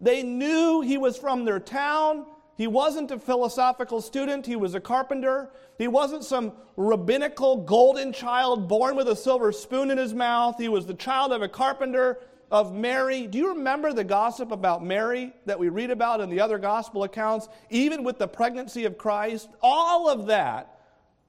They 0.00 0.22
knew 0.22 0.82
he 0.82 0.98
was 0.98 1.16
from 1.16 1.44
their 1.44 1.60
town. 1.60 2.26
He 2.56 2.66
wasn't 2.66 3.10
a 3.10 3.18
philosophical 3.18 4.02
student, 4.02 4.44
he 4.44 4.56
was 4.56 4.74
a 4.74 4.80
carpenter. 4.80 5.50
He 5.78 5.88
wasn't 5.88 6.24
some 6.24 6.52
rabbinical 6.76 7.56
golden 7.56 8.12
child 8.12 8.68
born 8.68 8.94
with 8.94 9.08
a 9.08 9.16
silver 9.16 9.52
spoon 9.52 9.90
in 9.90 9.98
his 9.98 10.12
mouth. 10.12 10.56
He 10.58 10.68
was 10.68 10.86
the 10.86 10.94
child 10.94 11.32
of 11.32 11.40
a 11.40 11.48
carpenter, 11.48 12.18
of 12.52 12.74
Mary. 12.74 13.26
Do 13.26 13.38
you 13.38 13.48
remember 13.48 13.94
the 13.94 14.04
gossip 14.04 14.52
about 14.52 14.84
Mary 14.84 15.32
that 15.46 15.58
we 15.58 15.70
read 15.70 15.90
about 15.90 16.20
in 16.20 16.28
the 16.28 16.40
other 16.40 16.58
gospel 16.58 17.02
accounts, 17.02 17.48
even 17.70 18.04
with 18.04 18.18
the 18.18 18.28
pregnancy 18.28 18.84
of 18.84 18.98
Christ? 18.98 19.48
All 19.62 20.10
of 20.10 20.26
that 20.26 20.78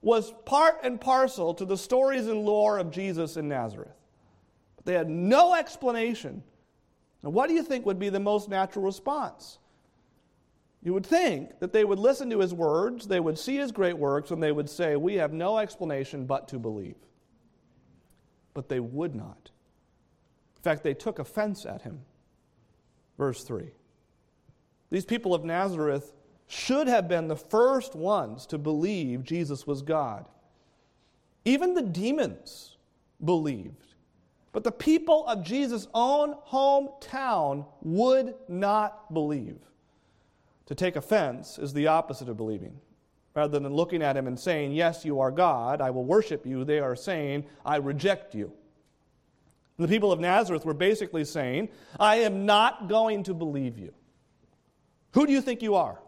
was 0.02 0.34
part 0.44 0.80
and 0.84 1.00
parcel 1.00 1.54
to 1.54 1.64
the 1.64 1.78
stories 1.78 2.26
and 2.26 2.44
lore 2.44 2.76
of 2.76 2.90
Jesus 2.90 3.38
in 3.38 3.48
Nazareth. 3.48 3.96
But 4.76 4.84
they 4.84 4.92
had 4.92 5.08
no 5.08 5.54
explanation. 5.54 6.42
Now, 7.22 7.30
what 7.30 7.48
do 7.48 7.54
you 7.54 7.62
think 7.62 7.86
would 7.86 7.98
be 7.98 8.10
the 8.10 8.20
most 8.20 8.50
natural 8.50 8.84
response? 8.84 9.58
You 10.82 10.92
would 10.92 11.06
think 11.06 11.58
that 11.60 11.72
they 11.72 11.86
would 11.86 11.98
listen 11.98 12.28
to 12.28 12.40
his 12.40 12.52
words, 12.52 13.06
they 13.06 13.18
would 13.18 13.38
see 13.38 13.56
his 13.56 13.72
great 13.72 13.96
works, 13.96 14.30
and 14.30 14.42
they 14.42 14.52
would 14.52 14.68
say, 14.68 14.96
We 14.96 15.14
have 15.14 15.32
no 15.32 15.56
explanation 15.56 16.26
but 16.26 16.48
to 16.48 16.58
believe. 16.58 16.96
But 18.52 18.68
they 18.68 18.80
would 18.80 19.14
not. 19.14 19.50
In 20.64 20.70
fact, 20.70 20.82
they 20.82 20.94
took 20.94 21.18
offense 21.18 21.66
at 21.66 21.82
him. 21.82 22.00
Verse 23.18 23.44
3. 23.44 23.66
These 24.88 25.04
people 25.04 25.34
of 25.34 25.44
Nazareth 25.44 26.14
should 26.46 26.88
have 26.88 27.06
been 27.06 27.28
the 27.28 27.36
first 27.36 27.94
ones 27.94 28.46
to 28.46 28.56
believe 28.56 29.24
Jesus 29.24 29.66
was 29.66 29.82
God. 29.82 30.24
Even 31.44 31.74
the 31.74 31.82
demons 31.82 32.78
believed. 33.22 33.92
But 34.52 34.64
the 34.64 34.72
people 34.72 35.26
of 35.26 35.44
Jesus' 35.44 35.86
own 35.92 36.34
hometown 36.48 37.66
would 37.82 38.34
not 38.48 39.12
believe. 39.12 39.58
To 40.64 40.74
take 40.74 40.96
offense 40.96 41.58
is 41.58 41.74
the 41.74 41.88
opposite 41.88 42.30
of 42.30 42.38
believing. 42.38 42.80
Rather 43.34 43.60
than 43.60 43.70
looking 43.70 44.00
at 44.00 44.16
him 44.16 44.26
and 44.26 44.40
saying, 44.40 44.72
Yes, 44.72 45.04
you 45.04 45.20
are 45.20 45.30
God, 45.30 45.82
I 45.82 45.90
will 45.90 46.06
worship 46.06 46.46
you, 46.46 46.64
they 46.64 46.78
are 46.78 46.96
saying, 46.96 47.44
I 47.66 47.76
reject 47.76 48.34
you. 48.34 48.50
The 49.76 49.88
people 49.88 50.12
of 50.12 50.20
Nazareth 50.20 50.64
were 50.64 50.74
basically 50.74 51.24
saying, 51.24 51.68
I 51.98 52.16
am 52.16 52.46
not 52.46 52.88
going 52.88 53.24
to 53.24 53.34
believe 53.34 53.78
you. 53.78 53.92
Who 55.12 55.26
do 55.26 55.32
you 55.32 55.40
think 55.40 55.62
you 55.62 55.74
are? 55.74 56.00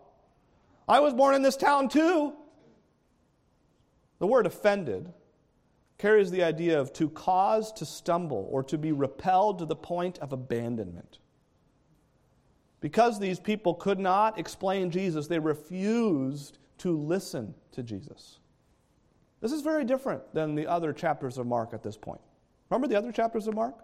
I 0.88 1.00
was 1.00 1.14
born 1.14 1.34
in 1.34 1.42
this 1.42 1.56
town 1.56 1.88
too. 1.88 2.32
The 4.18 4.26
word 4.26 4.46
offended 4.46 5.12
carries 5.98 6.30
the 6.30 6.42
idea 6.42 6.80
of 6.80 6.92
to 6.94 7.08
cause 7.08 7.72
to 7.72 7.86
stumble 7.86 8.48
or 8.50 8.62
to 8.64 8.78
be 8.78 8.92
repelled 8.92 9.58
to 9.58 9.66
the 9.66 9.76
point 9.76 10.18
of 10.18 10.32
abandonment. 10.32 11.18
Because 12.80 13.18
these 13.18 13.40
people 13.40 13.74
could 13.74 13.98
not 13.98 14.38
explain 14.38 14.90
Jesus, 14.90 15.26
they 15.26 15.38
refused 15.38 16.58
to 16.78 16.96
listen 16.96 17.54
to 17.72 17.82
Jesus. 17.82 18.38
This 19.40 19.52
is 19.52 19.62
very 19.62 19.84
different 19.84 20.34
than 20.34 20.54
the 20.54 20.66
other 20.66 20.92
chapters 20.92 21.38
of 21.38 21.46
Mark 21.46 21.72
at 21.72 21.82
this 21.82 21.96
point. 21.96 22.20
Remember 22.70 22.88
the 22.88 22.96
other 22.96 23.12
chapters 23.12 23.46
of 23.46 23.54
Mark? 23.54 23.74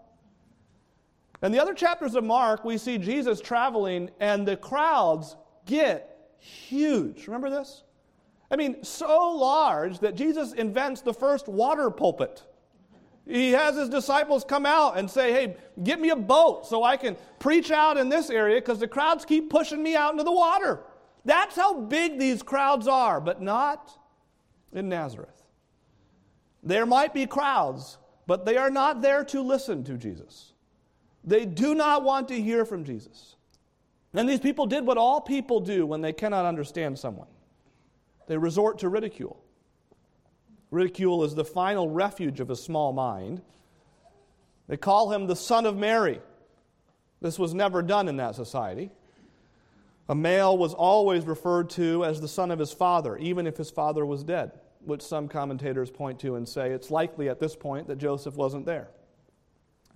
In 1.41 1.51
the 1.51 1.59
other 1.59 1.73
chapters 1.73 2.15
of 2.15 2.23
Mark, 2.23 2.63
we 2.63 2.77
see 2.77 2.97
Jesus 2.97 3.41
traveling, 3.41 4.09
and 4.19 4.47
the 4.47 4.55
crowds 4.55 5.35
get 5.65 6.35
huge. 6.39 7.27
Remember 7.27 7.49
this? 7.49 7.83
I 8.49 8.55
mean, 8.55 8.83
so 8.83 9.31
large 9.31 9.99
that 9.99 10.15
Jesus 10.15 10.53
invents 10.53 11.01
the 11.01 11.13
first 11.13 11.47
water 11.47 11.89
pulpit. 11.89 12.43
He 13.25 13.51
has 13.51 13.75
his 13.75 13.89
disciples 13.89 14.43
come 14.43 14.65
out 14.65 14.97
and 14.97 15.09
say, 15.09 15.31
Hey, 15.31 15.55
get 15.81 15.99
me 15.99 16.09
a 16.09 16.15
boat 16.15 16.67
so 16.67 16.83
I 16.83 16.97
can 16.97 17.15
preach 17.39 17.71
out 17.71 17.97
in 17.97 18.09
this 18.09 18.29
area 18.29 18.59
because 18.59 18.79
the 18.79 18.87
crowds 18.87 19.25
keep 19.25 19.49
pushing 19.49 19.81
me 19.81 19.95
out 19.95 20.11
into 20.11 20.23
the 20.23 20.31
water. 20.31 20.81
That's 21.25 21.55
how 21.55 21.73
big 21.73 22.19
these 22.19 22.43
crowds 22.43 22.87
are, 22.87 23.21
but 23.21 23.41
not 23.41 23.97
in 24.73 24.89
Nazareth. 24.89 25.41
There 26.61 26.85
might 26.85 27.13
be 27.13 27.25
crowds, 27.25 27.97
but 28.25 28.45
they 28.45 28.57
are 28.57 28.69
not 28.69 29.01
there 29.01 29.23
to 29.25 29.41
listen 29.41 29.83
to 29.85 29.97
Jesus. 29.97 30.53
They 31.23 31.45
do 31.45 31.73
not 31.73 32.03
want 32.03 32.27
to 32.29 32.41
hear 32.41 32.65
from 32.65 32.83
Jesus. 32.83 33.35
And 34.13 34.27
these 34.29 34.39
people 34.39 34.65
did 34.65 34.85
what 34.85 34.97
all 34.97 35.21
people 35.21 35.59
do 35.59 35.85
when 35.85 36.01
they 36.01 36.13
cannot 36.13 36.45
understand 36.45 36.99
someone 36.99 37.27
they 38.27 38.37
resort 38.37 38.79
to 38.79 38.89
ridicule. 38.89 39.37
Ridicule 40.71 41.23
is 41.23 41.35
the 41.35 41.43
final 41.43 41.89
refuge 41.89 42.39
of 42.39 42.49
a 42.49 42.55
small 42.55 42.93
mind. 42.93 43.41
They 44.67 44.77
call 44.77 45.11
him 45.11 45.27
the 45.27 45.35
son 45.35 45.65
of 45.65 45.75
Mary. 45.75 46.21
This 47.21 47.37
was 47.37 47.53
never 47.53 47.81
done 47.81 48.07
in 48.07 48.17
that 48.17 48.35
society. 48.35 48.91
A 50.09 50.15
male 50.15 50.57
was 50.57 50.73
always 50.73 51.25
referred 51.25 51.69
to 51.71 52.03
as 52.05 52.21
the 52.21 52.27
son 52.27 52.49
of 52.49 52.59
his 52.59 52.71
father, 52.71 53.17
even 53.17 53.45
if 53.45 53.57
his 53.57 53.69
father 53.69 54.05
was 54.05 54.23
dead, 54.23 54.51
which 54.85 55.01
some 55.01 55.27
commentators 55.27 55.89
point 55.89 56.19
to 56.19 56.35
and 56.35 56.47
say 56.47 56.71
it's 56.71 56.91
likely 56.91 57.29
at 57.29 57.39
this 57.39 57.55
point 57.55 57.87
that 57.87 57.97
Joseph 57.97 58.35
wasn't 58.35 58.65
there. 58.65 58.89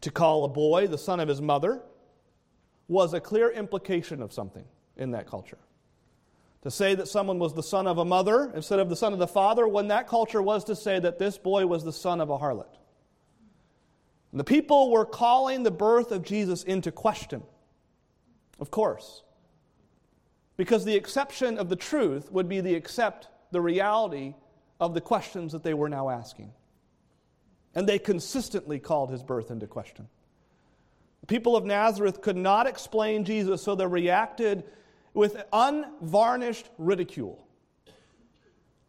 To 0.01 0.11
call 0.11 0.45
a 0.45 0.49
boy 0.49 0.87
the 0.87 0.97
son 0.97 1.19
of 1.19 1.27
his 1.27 1.41
mother 1.41 1.81
was 2.87 3.13
a 3.13 3.19
clear 3.19 3.49
implication 3.49 4.21
of 4.21 4.31
something 4.31 4.65
in 4.95 5.11
that 5.11 5.27
culture. 5.27 5.57
To 6.63 6.71
say 6.71 6.95
that 6.95 7.07
someone 7.07 7.39
was 7.39 7.53
the 7.53 7.63
son 7.63 7.87
of 7.87 7.97
a 7.97 8.05
mother 8.05 8.51
instead 8.55 8.79
of 8.79 8.89
the 8.89 8.95
son 8.95 9.13
of 9.13 9.19
the 9.19 9.27
father, 9.27 9.67
when 9.67 9.89
that 9.89 10.07
culture 10.07 10.41
was 10.41 10.63
to 10.65 10.75
say 10.75 10.99
that 10.99 11.19
this 11.19 11.37
boy 11.37 11.65
was 11.65 11.83
the 11.83 11.93
son 11.93 12.19
of 12.19 12.29
a 12.29 12.37
harlot. 12.37 12.77
And 14.31 14.39
the 14.39 14.43
people 14.43 14.91
were 14.91 15.05
calling 15.05 15.63
the 15.63 15.71
birth 15.71 16.11
of 16.11 16.23
Jesus 16.23 16.63
into 16.63 16.91
question. 16.91 17.43
Of 18.59 18.71
course. 18.71 19.23
Because 20.57 20.83
the 20.83 20.95
exception 20.95 21.57
of 21.57 21.69
the 21.69 21.75
truth 21.75 22.31
would 22.31 22.49
be 22.49 22.61
the 22.61 22.75
accept 22.75 23.29
the 23.51 23.61
reality 23.61 24.33
of 24.79 24.93
the 24.93 25.01
questions 25.01 25.51
that 25.51 25.63
they 25.63 25.73
were 25.73 25.89
now 25.89 26.09
asking. 26.09 26.51
And 27.75 27.87
they 27.87 27.99
consistently 27.99 28.79
called 28.79 29.11
his 29.11 29.23
birth 29.23 29.51
into 29.51 29.67
question. 29.67 30.07
The 31.21 31.27
people 31.27 31.55
of 31.55 31.65
Nazareth 31.65 32.21
could 32.21 32.37
not 32.37 32.67
explain 32.67 33.25
Jesus, 33.25 33.61
so 33.61 33.75
they 33.75 33.85
reacted 33.85 34.63
with 35.13 35.43
unvarnished 35.51 36.69
ridicule. 36.77 37.47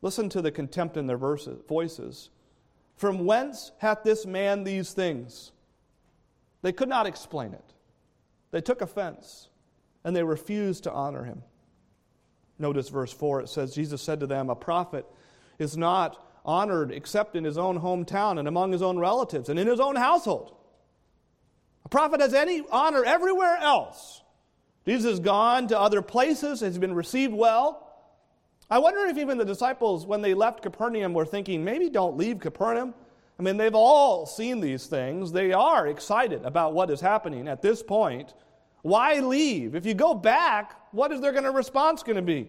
Listen 0.02 0.28
to 0.28 0.42
the 0.42 0.50
contempt 0.50 0.96
in 0.96 1.06
their 1.06 1.18
verses, 1.18 1.60
voices. 1.66 2.30
From 2.96 3.24
whence 3.24 3.72
hath 3.78 4.02
this 4.04 4.26
man 4.26 4.64
these 4.64 4.92
things? 4.92 5.52
They 6.62 6.72
could 6.72 6.88
not 6.88 7.06
explain 7.06 7.52
it. 7.52 7.64
They 8.50 8.60
took 8.60 8.80
offense 8.80 9.48
and 10.04 10.14
they 10.14 10.22
refused 10.22 10.84
to 10.84 10.92
honor 10.92 11.24
him. 11.24 11.42
Notice 12.58 12.88
verse 12.88 13.12
4 13.12 13.42
it 13.42 13.48
says, 13.48 13.74
Jesus 13.74 14.02
said 14.02 14.20
to 14.20 14.26
them, 14.26 14.50
A 14.50 14.54
prophet 14.56 15.06
is 15.58 15.76
not 15.76 16.24
honored 16.44 16.90
except 16.90 17.36
in 17.36 17.44
his 17.44 17.58
own 17.58 17.80
hometown 17.80 18.38
and 18.38 18.48
among 18.48 18.72
his 18.72 18.82
own 18.82 18.98
relatives 18.98 19.48
and 19.48 19.58
in 19.58 19.66
his 19.66 19.80
own 19.80 19.96
household. 19.96 20.54
A 21.84 21.88
prophet 21.88 22.20
has 22.20 22.34
any 22.34 22.62
honor 22.70 23.04
everywhere 23.04 23.56
else 23.56 24.22
Jesus 24.88 25.10
has 25.10 25.20
gone 25.20 25.68
to 25.68 25.78
other 25.78 26.00
places, 26.00 26.60
has 26.60 26.78
been 26.78 26.94
received 26.94 27.34
well. 27.34 27.92
I 28.70 28.78
wonder 28.78 29.00
if 29.00 29.18
even 29.18 29.36
the 29.36 29.44
disciples, 29.44 30.06
when 30.06 30.22
they 30.22 30.32
left 30.32 30.62
Capernaum, 30.62 31.12
were 31.12 31.26
thinking, 31.26 31.62
maybe 31.62 31.90
don't 31.90 32.16
leave 32.16 32.40
Capernaum. 32.40 32.94
I 33.38 33.42
mean, 33.42 33.58
they've 33.58 33.74
all 33.74 34.24
seen 34.24 34.60
these 34.60 34.86
things. 34.86 35.30
They 35.30 35.52
are 35.52 35.88
excited 35.88 36.42
about 36.42 36.72
what 36.72 36.90
is 36.90 37.02
happening 37.02 37.48
at 37.48 37.60
this 37.60 37.82
point. 37.82 38.32
Why 38.80 39.20
leave? 39.20 39.74
If 39.74 39.84
you 39.84 39.92
go 39.92 40.14
back, 40.14 40.80
what 40.92 41.12
is 41.12 41.20
their 41.20 41.32
going 41.32 41.44
to 41.44 41.50
response 41.50 42.02
going 42.02 42.16
to 42.16 42.22
be? 42.22 42.48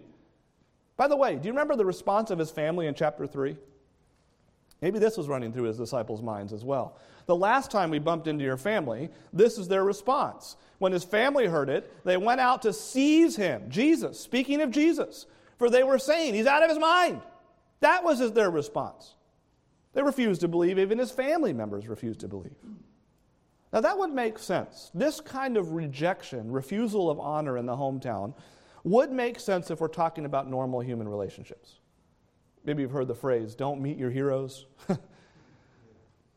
By 0.99 1.07
the 1.07 1.15
way, 1.15 1.37
do 1.37 1.47
you 1.47 1.53
remember 1.53 1.77
the 1.77 1.85
response 1.85 2.29
of 2.29 2.37
his 2.37 2.51
family 2.51 2.85
in 2.85 2.93
chapter 2.93 3.25
3? 3.25 3.55
Maybe 4.81 4.99
this 4.99 5.15
was 5.15 5.29
running 5.29 5.53
through 5.53 5.63
his 5.63 5.77
disciples' 5.77 6.21
minds 6.21 6.51
as 6.51 6.65
well. 6.65 6.97
The 7.25 7.37
last 7.37 7.71
time 7.71 7.89
we 7.89 7.99
bumped 7.99 8.27
into 8.27 8.43
your 8.43 8.57
family, 8.57 9.07
this 9.31 9.57
is 9.57 9.69
their 9.69 9.85
response. 9.85 10.57
When 10.77 10.91
his 10.91 11.05
family 11.05 11.45
heard 11.45 11.69
it, 11.69 11.89
they 12.03 12.17
went 12.17 12.41
out 12.41 12.63
to 12.63 12.73
seize 12.73 13.37
him, 13.37 13.69
Jesus, 13.69 14.19
speaking 14.19 14.59
of 14.59 14.71
Jesus, 14.71 15.25
for 15.57 15.69
they 15.69 15.83
were 15.83 15.99
saying, 15.99 16.33
He's 16.33 16.45
out 16.45 16.63
of 16.63 16.69
his 16.69 16.79
mind. 16.79 17.21
That 17.79 18.03
was 18.03 18.33
their 18.33 18.51
response. 18.51 19.15
They 19.93 20.03
refused 20.03 20.41
to 20.41 20.49
believe, 20.49 20.77
even 20.77 20.97
his 20.97 21.11
family 21.11 21.53
members 21.53 21.87
refused 21.87 22.19
to 22.19 22.27
believe. 22.27 22.57
Now, 23.71 23.79
that 23.79 23.97
would 23.97 24.11
make 24.11 24.37
sense. 24.37 24.91
This 24.93 25.21
kind 25.21 25.55
of 25.55 25.71
rejection, 25.71 26.51
refusal 26.51 27.09
of 27.09 27.21
honor 27.21 27.57
in 27.57 27.65
the 27.67 27.77
hometown, 27.77 28.33
would 28.89 29.11
make 29.11 29.39
sense 29.39 29.71
if 29.71 29.79
we're 29.79 29.87
talking 29.87 30.25
about 30.25 30.49
normal 30.49 30.79
human 30.79 31.07
relationships. 31.07 31.75
Maybe 32.65 32.81
you've 32.81 32.91
heard 32.91 33.07
the 33.07 33.15
phrase, 33.15 33.55
don't 33.55 33.81
meet 33.81 33.97
your 33.97 34.11
heroes. 34.11 34.65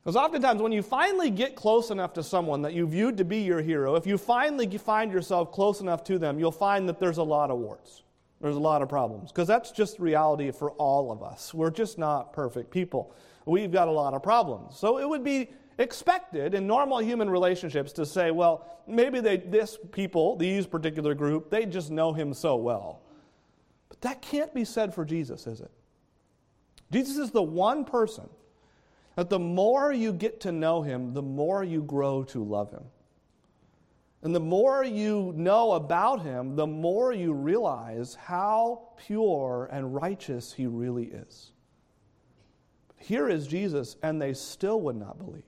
Because 0.03 0.17
oftentimes, 0.17 0.61
when 0.61 0.73
you 0.73 0.83
finally 0.83 1.31
get 1.31 1.55
close 1.55 1.91
enough 1.91 2.13
to 2.15 2.25
someone 2.25 2.63
that 2.63 2.73
you 2.73 2.89
viewed 2.89 3.17
to 3.19 3.25
be 3.25 3.39
your 3.43 3.63
hero, 3.63 3.95
if 3.95 4.05
you 4.05 4.19
finally 4.19 4.67
find 4.77 5.13
yourself 5.13 5.53
close 5.53 5.81
enough 5.81 6.03
to 6.05 6.19
them, 6.19 6.41
you'll 6.41 6.51
find 6.51 6.89
that 6.89 6.99
there's 6.99 7.19
a 7.19 7.23
lot 7.23 7.53
of 7.53 7.59
warts. 7.59 8.03
There's 8.41 8.57
a 8.57 8.61
lot 8.61 8.83
of 8.83 8.89
problems. 8.89 9.31
Because 9.31 9.47
that's 9.47 9.71
just 9.71 10.01
reality 10.01 10.51
for 10.51 10.73
all 10.73 11.13
of 11.13 11.23
us. 11.23 11.55
We're 11.55 11.71
just 11.71 11.99
not 11.99 12.33
perfect 12.33 12.73
people. 12.73 13.15
We've 13.47 13.71
got 13.71 13.87
a 13.87 13.93
lot 13.93 14.13
of 14.13 14.25
problems. 14.25 14.77
So 14.77 14.99
it 14.99 15.09
would 15.09 15.23
be 15.23 15.51
expected 15.79 16.55
in 16.55 16.67
normal 16.67 16.99
human 16.99 17.29
relationships 17.29 17.93
to 17.95 18.07
say, 18.07 18.31
well, 18.31 18.81
maybe 18.87 19.21
they, 19.21 19.39
this 19.39 19.79
people, 19.93 20.37
these 20.37 20.67
particular 20.67 21.15
group, 21.15 21.51
they 21.51 21.67
just 21.67 21.91
know 21.91 22.13
him 22.13 22.35
so 22.35 22.57
well. 22.57 23.03
But 23.89 24.01
that 24.03 24.23
can't 24.23 24.55
be 24.55 24.65
said 24.65 24.95
for 24.95 25.05
Jesus, 25.05 25.47
is 25.47 25.61
it? 25.61 25.71
Jesus 26.91 27.17
is 27.17 27.31
the 27.31 27.43
one 27.43 27.85
person 27.85 28.29
that 29.17 29.31
the 29.31 29.39
more 29.39 29.93
you 29.93 30.13
get 30.13 30.41
to 30.41 30.53
know 30.53 30.83
him, 30.83 31.13
the 31.13 31.23
more 31.23 31.65
you 31.65 31.83
grow 31.83 32.23
to 32.25 32.43
love 32.43 32.71
him. 32.71 32.85
And 34.23 34.35
the 34.35 34.41
more 34.41 34.85
you 34.85 35.33
know 35.37 35.73
about 35.73 36.23
him, 36.23 36.55
the 36.55 36.67
more 36.67 37.13
you 37.13 37.33
realize 37.33 38.15
how 38.15 38.91
pure 38.97 39.69
and 39.73 39.95
righteous 39.95 40.53
he 40.53 40.67
really 40.67 41.07
is. 41.07 41.51
Here 42.97 43.29
is 43.29 43.49
Jesus, 43.49 43.97
and 44.03 44.23
they 44.23 44.33
still 44.33 44.81
would 44.83 44.97
not 44.97 45.19
believe. 45.19 45.43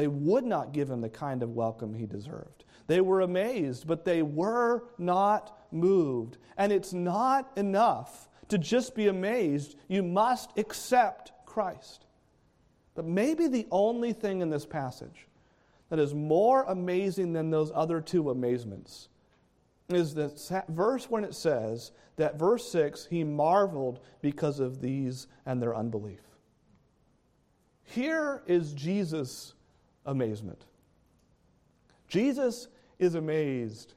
They 0.00 0.08
would 0.08 0.46
not 0.46 0.72
give 0.72 0.88
him 0.88 1.02
the 1.02 1.10
kind 1.10 1.42
of 1.42 1.50
welcome 1.50 1.92
he 1.92 2.06
deserved. 2.06 2.64
They 2.86 3.02
were 3.02 3.20
amazed, 3.20 3.86
but 3.86 4.06
they 4.06 4.22
were 4.22 4.84
not 4.96 5.58
moved. 5.70 6.38
And 6.56 6.72
it's 6.72 6.94
not 6.94 7.52
enough 7.54 8.30
to 8.48 8.56
just 8.56 8.94
be 8.94 9.08
amazed, 9.08 9.76
you 9.88 10.02
must 10.02 10.56
accept 10.56 11.32
Christ. 11.44 12.06
But 12.94 13.04
maybe 13.04 13.46
the 13.46 13.66
only 13.70 14.14
thing 14.14 14.40
in 14.40 14.48
this 14.48 14.64
passage 14.64 15.28
that 15.90 15.98
is 15.98 16.14
more 16.14 16.62
amazing 16.62 17.34
than 17.34 17.50
those 17.50 17.70
other 17.74 18.00
two 18.00 18.30
amazements 18.30 19.10
is 19.90 20.14
the 20.14 20.64
verse 20.70 21.10
when 21.10 21.24
it 21.24 21.34
says 21.34 21.92
that 22.16 22.38
verse 22.38 22.66
6 22.72 23.04
he 23.10 23.22
marveled 23.22 24.00
because 24.22 24.60
of 24.60 24.80
these 24.80 25.26
and 25.44 25.60
their 25.60 25.76
unbelief. 25.76 26.22
Here 27.82 28.42
is 28.46 28.72
Jesus' 28.72 29.52
amazement. 30.06 30.64
Jesus 32.08 32.68
is 32.98 33.14
amazed. 33.14 33.94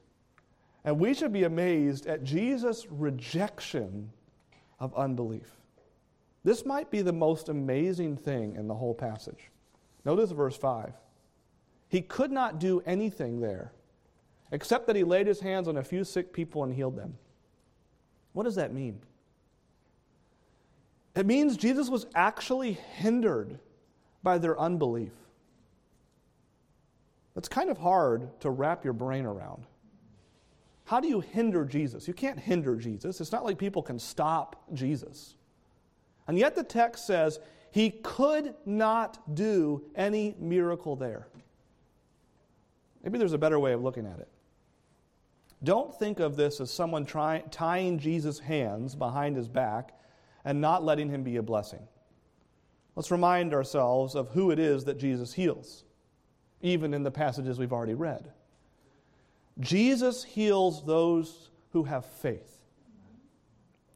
And 0.86 1.00
we 1.00 1.14
should 1.14 1.34
be 1.34 1.44
amazed 1.44 2.08
at 2.08 2.24
Jesus' 2.24 2.86
rejection 2.90 4.12
of 4.80 4.94
unbelief. 4.96 5.50
This 6.44 6.66
might 6.66 6.92
be 6.92 7.02
the 7.02 7.14
most 7.14 7.50
amazing 7.50 8.18
thing 8.18 8.56
in 8.56 8.68
the 8.68 8.74
whole 8.74 8.94
passage. 8.94 9.50
Notice 10.04 10.32
verse 10.32 10.58
5. 10.58 10.94
He 11.88 12.02
could 12.02 12.32
not 12.32 12.60
do 12.60 12.82
anything 12.86 13.40
there 13.40 13.72
except 14.52 14.88
that 14.88 14.96
he 14.96 15.04
laid 15.04 15.26
his 15.26 15.40
hands 15.40 15.68
on 15.68 15.78
a 15.78 15.84
few 15.84 16.04
sick 16.04 16.34
people 16.34 16.64
and 16.64 16.74
healed 16.74 16.96
them. 16.96 17.18
What 18.34 18.44
does 18.44 18.56
that 18.56 18.74
mean? 18.74 19.00
It 21.16 21.26
means 21.26 21.58
Jesus 21.58 21.90
was 21.90 22.08
actually 22.16 22.74
hindered 22.74 23.60
by 24.22 24.38
their 24.38 24.60
unbelief. 24.60 25.12
That's 27.36 27.48
kind 27.48 27.70
of 27.70 27.78
hard 27.78 28.40
to 28.42 28.50
wrap 28.50 28.84
your 28.84 28.94
brain 28.94 29.26
around. 29.26 29.66
How 30.86 31.00
do 31.00 31.08
you 31.08 31.22
hinder 31.22 31.66
Jesus? 31.66 32.08
You 32.08 32.14
can't 32.14 32.40
hinder 32.40 32.76
Jesus. 32.76 33.22
It's 33.22 33.32
not 33.32 33.44
like 33.44 33.58
people 33.58 33.82
can 33.82 33.98
stop 33.98 34.64
Jesus. 34.74 35.36
And 36.28 36.38
yet 36.38 36.56
the 36.56 36.64
text 36.64 37.08
says 37.08 37.40
he 37.72 37.90
could 37.90 38.54
not 38.66 39.36
do 39.36 39.84
any 39.96 40.36
miracle 40.40 40.96
there. 40.96 41.28
Maybe 43.04 43.18
there's 43.18 43.34
a 43.34 43.38
better 43.38 43.60
way 43.60 43.74
of 43.74 43.82
looking 43.82 44.06
at 44.06 44.20
it. 44.20 44.30
Don't 45.64 45.98
think 45.98 46.20
of 46.20 46.36
this 46.36 46.60
as 46.60 46.72
someone 46.72 47.06
try, 47.06 47.44
tying 47.50 47.98
Jesus' 47.98 48.40
hands 48.40 48.96
behind 48.96 49.36
his 49.36 49.48
back 49.48 49.98
and 50.44 50.60
not 50.60 50.84
letting 50.84 51.10
him 51.10 51.24
be 51.24 51.38
a 51.38 51.44
blessing. 51.44 51.88
Let's 52.96 53.12
remind 53.12 53.54
ourselves 53.54 54.14
of 54.14 54.30
who 54.30 54.52
it 54.52 54.60
is 54.60 54.84
that 54.86 55.00
Jesus 55.00 55.34
heals, 55.34 55.84
even 56.64 56.94
in 56.94 57.04
the 57.04 57.12
passages 57.12 57.60
we've 57.60 57.74
already 57.74 57.94
read. 57.94 58.32
Jesus 59.60 60.24
heals 60.24 60.84
those 60.84 61.52
who 61.74 61.84
have 61.84 62.06
faith. 62.06 62.64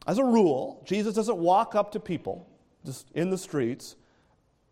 As 0.06 0.18
a 0.18 0.24
rule, 0.24 0.82
Jesus 0.86 1.14
doesn't 1.14 1.36
walk 1.36 1.74
up 1.74 1.90
to 1.92 2.00
people 2.00 2.48
just 2.84 3.10
in 3.14 3.30
the 3.30 3.38
streets 3.38 3.96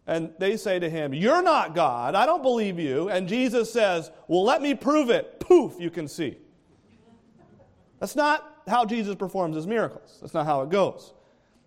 and 0.07 0.33
they 0.39 0.57
say 0.57 0.79
to 0.79 0.89
him, 0.89 1.13
You're 1.13 1.43
not 1.43 1.75
God. 1.75 2.15
I 2.15 2.27
don't 2.27 2.43
believe 2.43 2.79
you. 2.79 3.09
And 3.09 3.29
Jesus 3.29 3.73
says, 3.73 4.11
Well, 4.29 4.45
let 4.45 4.63
me 4.63 4.75
prove 4.75 5.11
it. 5.11 5.41
Poof, 5.41 5.75
you 5.81 5.91
can 5.91 6.07
see. 6.07 6.39
That's 7.99 8.15
not 8.15 8.63
how 8.69 8.85
Jesus 8.85 9.15
performs 9.17 9.57
his 9.57 9.67
miracles. 9.67 10.19
That's 10.21 10.35
not 10.35 10.47
how 10.47 10.63
it 10.63 10.71
goes. 10.71 11.13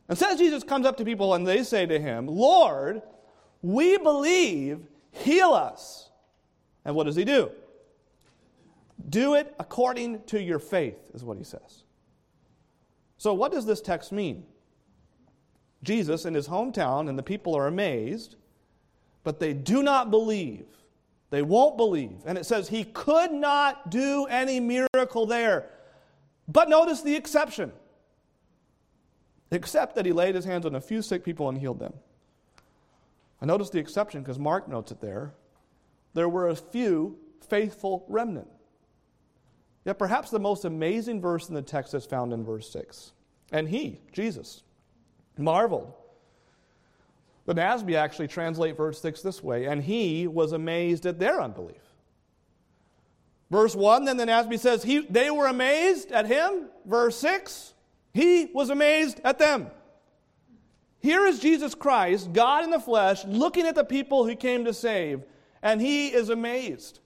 Instead, 0.09 0.37
Jesus 0.37 0.63
comes 0.63 0.85
up 0.85 0.97
to 0.97 1.05
people 1.05 1.33
and 1.33 1.45
they 1.45 1.63
say 1.63 1.85
to 1.85 1.99
him, 1.99 2.27
Lord, 2.27 3.01
we 3.61 3.97
believe, 3.97 4.79
heal 5.11 5.49
us. 5.49 6.08
And 6.85 6.95
what 6.95 7.05
does 7.05 7.15
he 7.15 7.25
do? 7.25 7.51
Do 9.09 9.35
it 9.35 9.53
according 9.59 10.23
to 10.23 10.41
your 10.41 10.59
faith, 10.59 11.11
is 11.13 11.23
what 11.23 11.37
he 11.37 11.43
says. 11.43 11.83
So, 13.17 13.33
what 13.33 13.51
does 13.51 13.65
this 13.65 13.81
text 13.81 14.11
mean? 14.11 14.45
Jesus 15.83 16.25
in 16.25 16.33
his 16.33 16.47
hometown, 16.47 17.09
and 17.09 17.17
the 17.17 17.23
people 17.23 17.55
are 17.55 17.67
amazed, 17.67 18.35
but 19.23 19.39
they 19.39 19.53
do 19.53 19.83
not 19.83 20.11
believe. 20.11 20.65
They 21.29 21.41
won't 21.41 21.77
believe. 21.77 22.23
And 22.25 22.37
it 22.37 22.45
says 22.45 22.67
he 22.67 22.83
could 22.85 23.31
not 23.31 23.89
do 23.89 24.25
any 24.25 24.59
miracle 24.59 25.25
there. 25.25 25.69
But 26.47 26.69
notice 26.69 27.01
the 27.01 27.15
exception. 27.15 27.71
Except 29.51 29.95
that 29.95 30.05
he 30.05 30.11
laid 30.11 30.35
his 30.35 30.45
hands 30.45 30.65
on 30.65 30.75
a 30.75 30.81
few 30.81 31.01
sick 31.01 31.23
people 31.23 31.49
and 31.49 31.57
healed 31.57 31.79
them. 31.79 31.93
I 33.41 33.45
notice 33.45 33.69
the 33.69 33.79
exception 33.79 34.21
because 34.21 34.39
Mark 34.39 34.67
notes 34.67 34.91
it 34.91 35.01
there. 35.01 35.33
There 36.13 36.29
were 36.29 36.49
a 36.49 36.55
few 36.55 37.17
faithful 37.47 38.05
remnant. 38.07 38.47
Yet 39.85 39.97
perhaps 39.97 40.29
the 40.29 40.39
most 40.39 40.65
amazing 40.65 41.21
verse 41.21 41.49
in 41.49 41.55
the 41.55 41.61
text 41.61 41.93
is 41.93 42.05
found 42.05 42.33
in 42.33 42.43
verse 42.43 42.69
6. 42.71 43.11
And 43.51 43.67
he, 43.67 44.01
Jesus, 44.11 44.63
marveled. 45.37 45.93
The 47.45 47.55
NASB 47.55 47.95
actually 47.95 48.27
translate 48.27 48.77
verse 48.77 49.01
6 49.01 49.21
this 49.21 49.41
way, 49.41 49.65
and 49.65 49.83
he 49.83 50.27
was 50.27 50.51
amazed 50.51 51.05
at 51.07 51.17
their 51.17 51.41
unbelief. 51.41 51.81
Verse 53.49 53.75
1, 53.75 54.05
then 54.05 54.17
the 54.17 54.25
NASB 54.25 54.59
says, 54.59 54.83
he, 54.83 54.99
they 55.09 55.31
were 55.31 55.47
amazed 55.47 56.11
at 56.11 56.27
him. 56.27 56.69
Verse 56.85 57.17
6, 57.17 57.73
he 58.13 58.45
was 58.53 58.69
amazed 58.69 59.19
at 59.23 59.39
them. 59.39 59.71
Here 60.99 61.25
is 61.25 61.39
Jesus 61.39 61.73
Christ, 61.73 62.33
God 62.33 62.63
in 62.63 62.69
the 62.69 62.79
flesh, 62.79 63.25
looking 63.25 63.65
at 63.65 63.73
the 63.73 63.83
people 63.83 64.25
he 64.25 64.35
came 64.35 64.65
to 64.65 64.73
save, 64.73 65.23
and 65.61 65.81
he 65.81 66.07
is 66.07 66.29
amazed. 66.29 66.99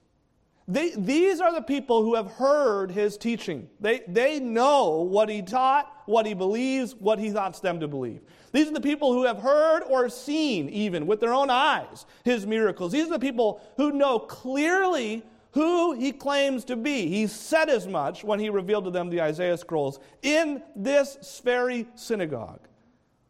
They, 0.66 0.92
these 0.96 1.40
are 1.40 1.52
the 1.52 1.60
people 1.60 2.02
who 2.02 2.14
have 2.14 2.26
heard 2.26 2.90
his 2.90 3.18
teaching. 3.18 3.68
They, 3.80 4.00
they 4.08 4.40
know 4.40 5.02
what 5.02 5.28
he 5.28 5.42
taught, 5.42 5.92
what 6.06 6.24
he 6.24 6.32
believes, 6.32 6.94
what 6.94 7.18
he 7.18 7.30
wants 7.30 7.60
them 7.60 7.80
to 7.80 7.88
believe. 7.88 8.22
These 8.52 8.68
are 8.68 8.74
the 8.74 8.80
people 8.80 9.12
who 9.12 9.24
have 9.24 9.38
heard 9.38 9.82
or 9.82 10.08
seen, 10.08 10.70
even 10.70 11.06
with 11.06 11.20
their 11.20 11.34
own 11.34 11.50
eyes, 11.50 12.06
his 12.24 12.46
miracles. 12.46 12.92
These 12.92 13.08
are 13.08 13.12
the 13.12 13.18
people 13.18 13.60
who 13.76 13.92
know 13.92 14.18
clearly 14.18 15.22
who 15.50 15.92
he 15.92 16.12
claims 16.12 16.64
to 16.64 16.76
be. 16.76 17.08
He 17.08 17.26
said 17.26 17.68
as 17.68 17.86
much 17.86 18.24
when 18.24 18.40
he 18.40 18.48
revealed 18.48 18.84
to 18.84 18.90
them 18.90 19.10
the 19.10 19.20
Isaiah 19.20 19.56
scrolls 19.58 20.00
in 20.22 20.62
this 20.74 21.40
very 21.44 21.86
synagogue. 21.94 22.66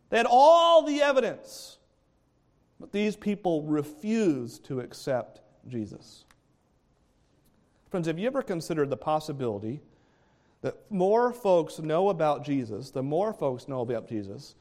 They 0.09 0.19
had 0.19 0.27
all 0.29 0.83
the 0.87 1.03
evidence, 1.03 1.79
but 2.81 2.93
these 2.93 3.17
people 3.17 3.63
refuse 3.63 4.59
to 4.61 4.81
accept 4.81 5.41
Jesus. 5.69 6.25
Friends, 7.91 8.07
have 8.07 8.19
you 8.19 8.27
ever 8.27 8.43
considered 8.43 8.91
the 8.91 8.97
possibility 8.97 9.81
that 10.63 10.91
more 10.91 11.33
folks 11.33 11.79
know 11.79 12.09
about 12.09 12.45
Jesus, 12.45 12.91
the 12.91 13.03
more 13.03 13.33
folks 13.33 13.69
know 13.69 13.81
about 13.81 14.09
Jesus, 14.09 14.57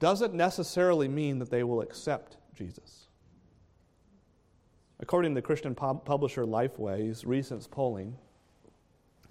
doesn't 0.00 0.34
necessarily 0.34 1.08
mean 1.08 1.38
that 1.38 1.50
they 1.50 1.62
will 1.62 1.80
accept 1.80 2.36
Jesus? 2.54 3.06
According 4.98 5.34
to 5.34 5.42
Christian 5.42 5.74
pub- 5.74 6.04
publisher 6.04 6.44
Lifeway's 6.44 7.24
recent 7.24 7.70
polling, 7.70 8.16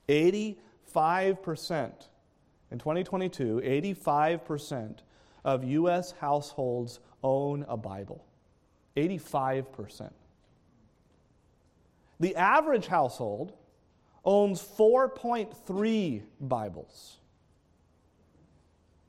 85% 0.08 0.56
in 2.72 2.80
2022, 2.80 3.62
85% 3.64 5.00
of 5.44 5.64
U.S. 5.64 6.14
households 6.20 7.00
own 7.26 7.66
a 7.68 7.76
Bible. 7.76 8.24
85%. 8.96 10.12
The 12.20 12.36
average 12.36 12.86
household 12.86 13.52
owns 14.24 14.62
4.3 14.62 16.22
Bibles. 16.40 17.18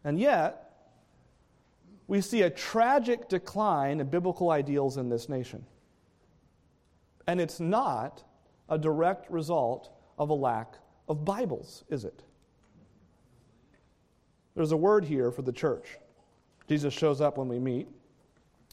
And 0.02 0.18
yet, 0.18 0.62
we 2.08 2.20
see 2.20 2.42
a 2.42 2.50
tragic 2.50 3.28
decline 3.28 4.00
in 4.00 4.08
biblical 4.08 4.50
ideals 4.50 4.96
in 4.96 5.08
this 5.08 5.28
nation. 5.28 5.64
And 7.26 7.40
it's 7.40 7.60
not 7.60 8.24
a 8.68 8.78
direct 8.78 9.30
result 9.30 9.90
of 10.18 10.30
a 10.30 10.34
lack 10.34 10.74
of 11.08 11.24
Bibles, 11.24 11.84
is 11.90 12.04
it? 12.04 12.22
There's 14.54 14.72
a 14.72 14.76
word 14.76 15.04
here 15.04 15.30
for 15.30 15.42
the 15.42 15.52
church. 15.52 15.98
Jesus 16.68 16.94
shows 16.94 17.20
up 17.20 17.36
when 17.36 17.48
we 17.48 17.58
meet. 17.58 17.88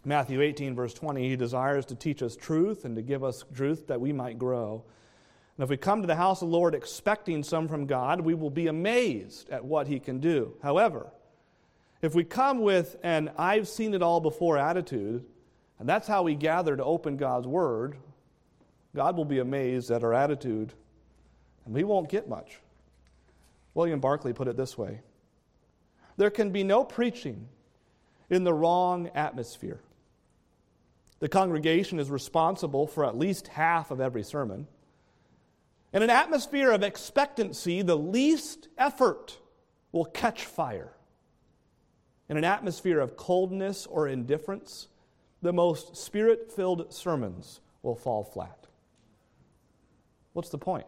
Matthew 0.06 0.42
18, 0.42 0.76
verse 0.76 0.94
20, 0.94 1.30
he 1.30 1.36
desires 1.36 1.86
to 1.86 1.96
teach 1.96 2.22
us 2.22 2.36
truth 2.36 2.84
and 2.84 2.96
to 2.96 3.02
give 3.02 3.24
us 3.24 3.46
truth 3.56 3.88
that 3.88 4.02
we 4.02 4.12
might 4.12 4.38
grow. 4.38 4.84
And 5.58 5.64
if 5.64 5.70
we 5.70 5.78
come 5.78 6.02
to 6.02 6.08
the 6.08 6.16
house 6.16 6.42
of 6.42 6.50
the 6.50 6.58
Lord 6.58 6.76
expecting 6.76 7.44
some 7.44 7.68
from 7.68 7.86
God, 7.86 8.22
we 8.22 8.34
will 8.34 8.50
be 8.50 8.68
amazed 8.68 9.50
at 9.50 9.64
what 9.64 9.88
he 9.88 10.00
can 10.00 10.20
do. 10.20 10.56
However, 10.62 11.08
if 12.02 12.14
we 12.14 12.24
come 12.24 12.62
with 12.62 12.98
an 13.04 13.32
I've 13.38 13.68
seen 13.68 13.94
it 13.94 14.02
all 14.02 14.20
before 14.20 14.58
attitude, 14.58 15.24
and 15.80 15.88
that's 15.88 16.08
how 16.08 16.24
we 16.24 16.36
gather 16.36 16.76
to 16.76 16.84
open 16.84 17.16
God's 17.16 17.48
word, 17.48 17.96
God 18.96 19.16
will 19.16 19.26
be 19.26 19.40
amazed 19.40 19.90
at 19.90 20.04
our 20.04 20.14
attitude 20.14 20.74
and 21.66 21.74
we 21.74 21.84
won't 21.84 22.10
get 22.10 22.28
much. 22.28 22.60
William 23.74 24.00
Barclay 24.00 24.34
put 24.34 24.48
it 24.48 24.58
this 24.58 24.78
way 24.78 25.02
There 26.18 26.30
can 26.30 26.52
be 26.52 26.64
no 26.64 26.84
preaching 26.84 27.48
in 28.30 28.44
the 28.44 28.54
wrong 28.54 29.10
atmosphere. 29.16 29.80
The 31.24 31.30
congregation 31.30 32.02
is 32.02 32.12
responsible 32.12 32.86
for 32.86 33.06
at 33.06 33.18
least 33.18 33.48
half 33.48 33.92
of 33.92 34.02
every 34.02 34.24
sermon. 34.24 34.68
In 35.94 36.04
an 36.04 36.10
atmosphere 36.10 36.70
of 36.70 36.84
expectancy, 36.84 37.82
the 37.82 37.96
least 37.98 38.68
effort 38.78 39.40
will 39.94 40.04
catch 40.04 40.44
fire. 40.44 40.92
In 42.28 42.36
an 42.36 42.44
atmosphere 42.44 43.00
of 43.00 43.16
coldness 43.16 43.86
or 43.86 44.10
indifference, 44.10 44.90
the 45.42 45.54
most 45.54 45.96
spirit 45.96 46.52
filled 46.52 46.94
sermons 46.94 47.62
will 47.84 47.96
fall 47.96 48.26
flat. 48.26 48.68
What's 50.34 50.50
the 50.50 50.58
point? 50.58 50.88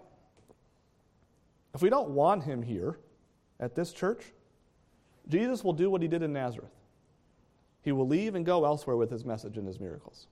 If 1.74 1.82
we 1.82 1.90
don't 1.90 2.10
want 2.10 2.44
him 2.44 2.62
here 2.62 3.00
at 3.58 3.74
this 3.74 3.94
church, 3.94 4.34
Jesus 5.30 5.64
will 5.64 5.72
do 5.72 5.90
what 5.90 6.02
he 6.02 6.10
did 6.10 6.24
in 6.24 6.34
Nazareth. 6.34 6.75
He 7.86 7.92
will 7.92 8.08
leave 8.08 8.34
and 8.34 8.44
go 8.44 8.66
elsewhere 8.66 8.98
with 8.98 9.12
his 9.12 9.24
message 9.24 9.58
and 9.58 9.68
his 9.68 9.80
miracles. 9.80 10.26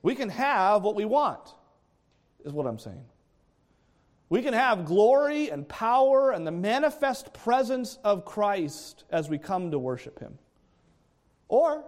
We 0.00 0.14
can 0.14 0.28
have 0.28 0.84
what 0.84 0.94
we 0.94 1.04
want, 1.04 1.54
is 2.44 2.52
what 2.52 2.68
I'm 2.68 2.78
saying. 2.78 3.04
We 4.28 4.42
can 4.42 4.54
have 4.54 4.84
glory 4.84 5.50
and 5.50 5.68
power 5.68 6.30
and 6.30 6.46
the 6.46 6.52
manifest 6.52 7.34
presence 7.34 7.98
of 8.04 8.24
Christ 8.24 9.02
as 9.10 9.28
we 9.28 9.38
come 9.38 9.72
to 9.72 9.78
worship 9.78 10.20
him. 10.20 10.38
Or 11.48 11.84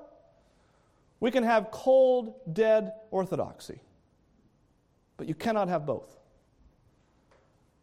we 1.21 1.31
can 1.31 1.45
have 1.45 1.71
cold, 1.71 2.35
dead 2.53 2.95
orthodoxy. 3.13 3.81
But 5.19 5.29
you 5.29 5.35
cannot 5.37 5.69
have 5.69 5.87
both. 5.87 6.19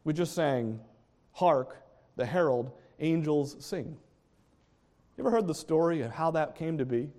We 0.03 0.11
just 0.11 0.35
sang, 0.35 0.81
Hark, 1.31 1.77
the 2.17 2.25
herald 2.25 2.73
angels 2.99 3.55
sing. 3.61 3.97
You 5.21 5.27
ever 5.27 5.35
heard 5.35 5.45
the 5.45 5.53
story 5.53 6.01
of 6.01 6.09
how 6.09 6.31
that 6.31 6.55
came 6.55 6.79
to 6.79 6.85
be? 6.85 7.01
It 7.01 7.11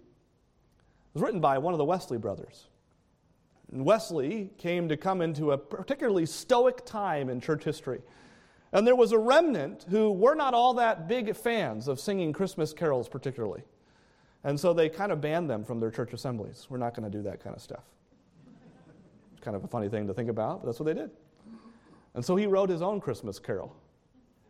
was 1.15 1.23
written 1.23 1.39
by 1.39 1.59
one 1.59 1.73
of 1.73 1.79
the 1.79 1.85
Wesley 1.85 2.19
brothers. 2.19 2.67
And 3.71 3.85
Wesley 3.85 4.51
came 4.59 4.89
to 4.89 4.97
come 4.97 5.21
into 5.21 5.53
a 5.53 5.59
particularly 5.59 6.27
stoic 6.27 6.85
time 6.85 7.29
in 7.29 7.41
church 7.41 7.63
history. 7.63 8.01
And 8.73 8.85
there 8.85 8.97
was 8.97 9.13
a 9.13 9.19
remnant 9.19 9.87
who 9.89 10.11
were 10.11 10.35
not 10.35 10.53
all 10.53 10.75
that 10.75 11.07
big 11.07 11.37
fans 11.37 11.87
of 11.87 12.01
singing 12.01 12.33
Christmas 12.33 12.73
carols, 12.73 13.09
particularly. 13.09 13.63
And 14.43 14.59
so 14.59 14.73
they 14.73 14.89
kind 14.89 15.13
of 15.13 15.21
banned 15.21 15.49
them 15.49 15.63
from 15.63 15.79
their 15.79 15.93
church 15.93 16.13
assemblies. 16.13 16.67
We're 16.69 16.79
not 16.79 16.97
going 16.97 17.09
to 17.09 17.17
do 17.17 17.23
that 17.23 17.39
kind 17.39 17.55
of 17.55 17.63
stuff. 17.63 17.85
It's 19.31 19.45
kind 19.45 19.57
of 19.57 19.63
a 19.63 19.69
funny 19.69 19.89
thing 19.89 20.09
to 20.09 20.13
think 20.13 20.29
about, 20.29 20.63
but 20.63 20.67
that's 20.67 20.81
what 20.81 20.87
they 20.87 21.01
did. 21.01 21.11
And 22.15 22.25
so 22.25 22.35
he 22.35 22.49
wrote 22.49 22.69
his 22.69 22.83
own 22.83 23.01
Christmas 23.01 23.39
carol. 23.39 23.77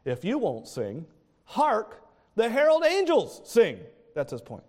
If 0.06 0.24
you 0.24 0.38
won't 0.38 0.66
sing, 0.66 1.04
hark, 1.44 2.02
the 2.34 2.48
herald 2.48 2.84
angels 2.84 3.40
sing. 3.44 3.78
That's 4.14 4.32
his 4.32 4.40
point. 4.40 4.64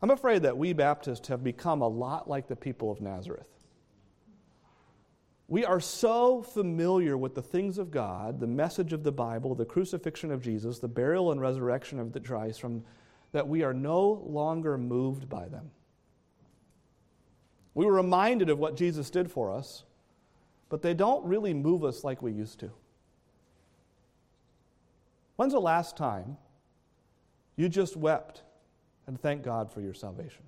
I'm 0.00 0.10
afraid 0.10 0.42
that 0.42 0.56
we 0.56 0.72
Baptists 0.72 1.28
have 1.28 1.42
become 1.42 1.82
a 1.82 1.88
lot 1.88 2.28
like 2.28 2.46
the 2.46 2.56
people 2.56 2.90
of 2.90 3.00
Nazareth. 3.00 3.46
We 5.48 5.64
are 5.64 5.80
so 5.80 6.42
familiar 6.42 7.16
with 7.16 7.34
the 7.34 7.42
things 7.42 7.78
of 7.78 7.90
God, 7.90 8.38
the 8.38 8.46
message 8.46 8.92
of 8.92 9.02
the 9.02 9.10
Bible, 9.10 9.54
the 9.54 9.64
crucifixion 9.64 10.30
of 10.30 10.42
Jesus, 10.42 10.78
the 10.78 10.88
burial 10.88 11.32
and 11.32 11.40
resurrection 11.40 11.98
of 11.98 12.12
the 12.12 12.20
Christ, 12.20 12.60
from, 12.60 12.84
that 13.32 13.48
we 13.48 13.62
are 13.62 13.72
no 13.72 14.22
longer 14.26 14.76
moved 14.76 15.28
by 15.28 15.48
them. 15.48 15.70
We 17.74 17.86
were 17.86 17.94
reminded 17.94 18.50
of 18.50 18.58
what 18.58 18.76
Jesus 18.76 19.08
did 19.08 19.30
for 19.30 19.50
us, 19.50 19.84
but 20.68 20.82
they 20.82 20.94
don't 20.94 21.24
really 21.24 21.54
move 21.54 21.82
us 21.82 22.04
like 22.04 22.20
we 22.20 22.32
used 22.32 22.60
to. 22.60 22.70
When's 25.38 25.52
the 25.52 25.60
last 25.60 25.96
time 25.96 26.36
you 27.54 27.68
just 27.68 27.96
wept 27.96 28.42
and 29.06 29.20
thanked 29.20 29.44
God 29.44 29.72
for 29.72 29.80
your 29.80 29.94
salvation? 29.94 30.42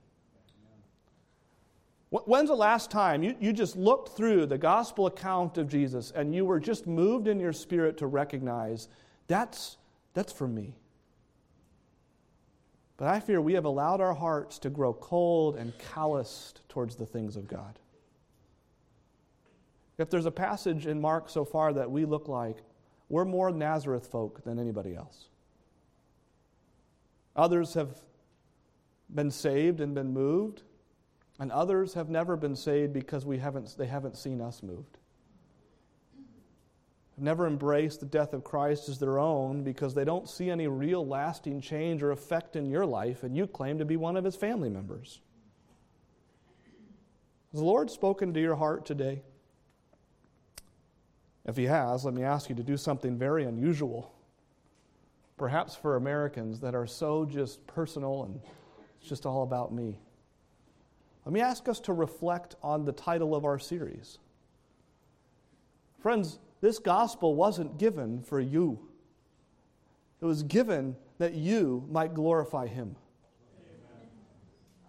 When's 2.10 2.48
the 2.48 2.56
last 2.56 2.90
time 2.90 3.22
you, 3.22 3.36
you 3.38 3.52
just 3.52 3.76
looked 3.76 4.16
through 4.16 4.46
the 4.46 4.58
gospel 4.58 5.06
account 5.06 5.58
of 5.58 5.68
Jesus 5.68 6.10
and 6.10 6.34
you 6.34 6.44
were 6.44 6.58
just 6.58 6.88
moved 6.88 7.28
in 7.28 7.38
your 7.38 7.52
spirit 7.52 7.98
to 7.98 8.08
recognize 8.08 8.88
that's, 9.28 9.76
that's 10.12 10.32
for 10.32 10.48
me? 10.48 10.74
But 12.96 13.06
I 13.06 13.20
fear 13.20 13.40
we 13.40 13.52
have 13.52 13.66
allowed 13.66 14.00
our 14.00 14.12
hearts 14.12 14.58
to 14.58 14.70
grow 14.70 14.92
cold 14.92 15.54
and 15.54 15.72
calloused 15.78 16.62
towards 16.68 16.96
the 16.96 17.06
things 17.06 17.36
of 17.36 17.46
God. 17.46 17.78
If 19.98 20.10
there's 20.10 20.26
a 20.26 20.32
passage 20.32 20.88
in 20.88 21.00
Mark 21.00 21.30
so 21.30 21.44
far 21.44 21.72
that 21.74 21.88
we 21.88 22.04
look 22.06 22.26
like, 22.26 22.56
we're 23.10 23.26
more 23.26 23.50
Nazareth 23.50 24.06
folk 24.06 24.42
than 24.44 24.58
anybody 24.58 24.94
else. 24.94 25.26
Others 27.36 27.74
have 27.74 28.00
been 29.12 29.32
saved 29.32 29.80
and 29.80 29.94
been 29.94 30.12
moved, 30.12 30.62
and 31.40 31.50
others 31.50 31.94
have 31.94 32.08
never 32.08 32.36
been 32.36 32.54
saved 32.54 32.92
because 32.92 33.26
we 33.26 33.38
haven't, 33.38 33.76
they 33.76 33.86
haven't 33.86 34.16
seen 34.16 34.40
us 34.40 34.62
moved. 34.62 34.98
Have 37.16 37.24
never 37.24 37.48
embraced 37.48 37.98
the 37.98 38.06
death 38.06 38.32
of 38.32 38.44
Christ 38.44 38.88
as 38.88 39.00
their 39.00 39.18
own 39.18 39.64
because 39.64 39.92
they 39.92 40.04
don't 40.04 40.28
see 40.28 40.48
any 40.48 40.68
real 40.68 41.04
lasting 41.04 41.60
change 41.60 42.04
or 42.04 42.12
effect 42.12 42.54
in 42.54 42.70
your 42.70 42.86
life, 42.86 43.24
and 43.24 43.36
you 43.36 43.48
claim 43.48 43.78
to 43.78 43.84
be 43.84 43.96
one 43.96 44.16
of 44.16 44.24
his 44.24 44.36
family 44.36 44.70
members. 44.70 45.20
Has 47.50 47.58
the 47.58 47.66
Lord 47.66 47.90
spoken 47.90 48.32
to 48.34 48.40
your 48.40 48.54
heart 48.54 48.86
today? 48.86 49.22
If 51.46 51.56
he 51.56 51.64
has, 51.64 52.04
let 52.04 52.14
me 52.14 52.22
ask 52.22 52.48
you 52.48 52.54
to 52.56 52.62
do 52.62 52.76
something 52.76 53.16
very 53.16 53.44
unusual. 53.44 54.14
Perhaps 55.36 55.74
for 55.74 55.96
Americans 55.96 56.60
that 56.60 56.74
are 56.74 56.86
so 56.86 57.24
just 57.24 57.66
personal 57.66 58.24
and 58.24 58.40
it's 59.00 59.08
just 59.08 59.24
all 59.24 59.42
about 59.42 59.72
me. 59.72 59.98
Let 61.24 61.32
me 61.32 61.40
ask 61.40 61.68
us 61.68 61.80
to 61.80 61.92
reflect 61.92 62.56
on 62.62 62.84
the 62.84 62.92
title 62.92 63.34
of 63.34 63.44
our 63.44 63.58
series. 63.58 64.18
Friends, 66.00 66.38
this 66.60 66.78
gospel 66.78 67.34
wasn't 67.34 67.78
given 67.78 68.22
for 68.22 68.40
you, 68.40 68.78
it 70.20 70.24
was 70.24 70.42
given 70.42 70.96
that 71.18 71.34
you 71.34 71.86
might 71.90 72.14
glorify 72.14 72.66
Him. 72.66 72.96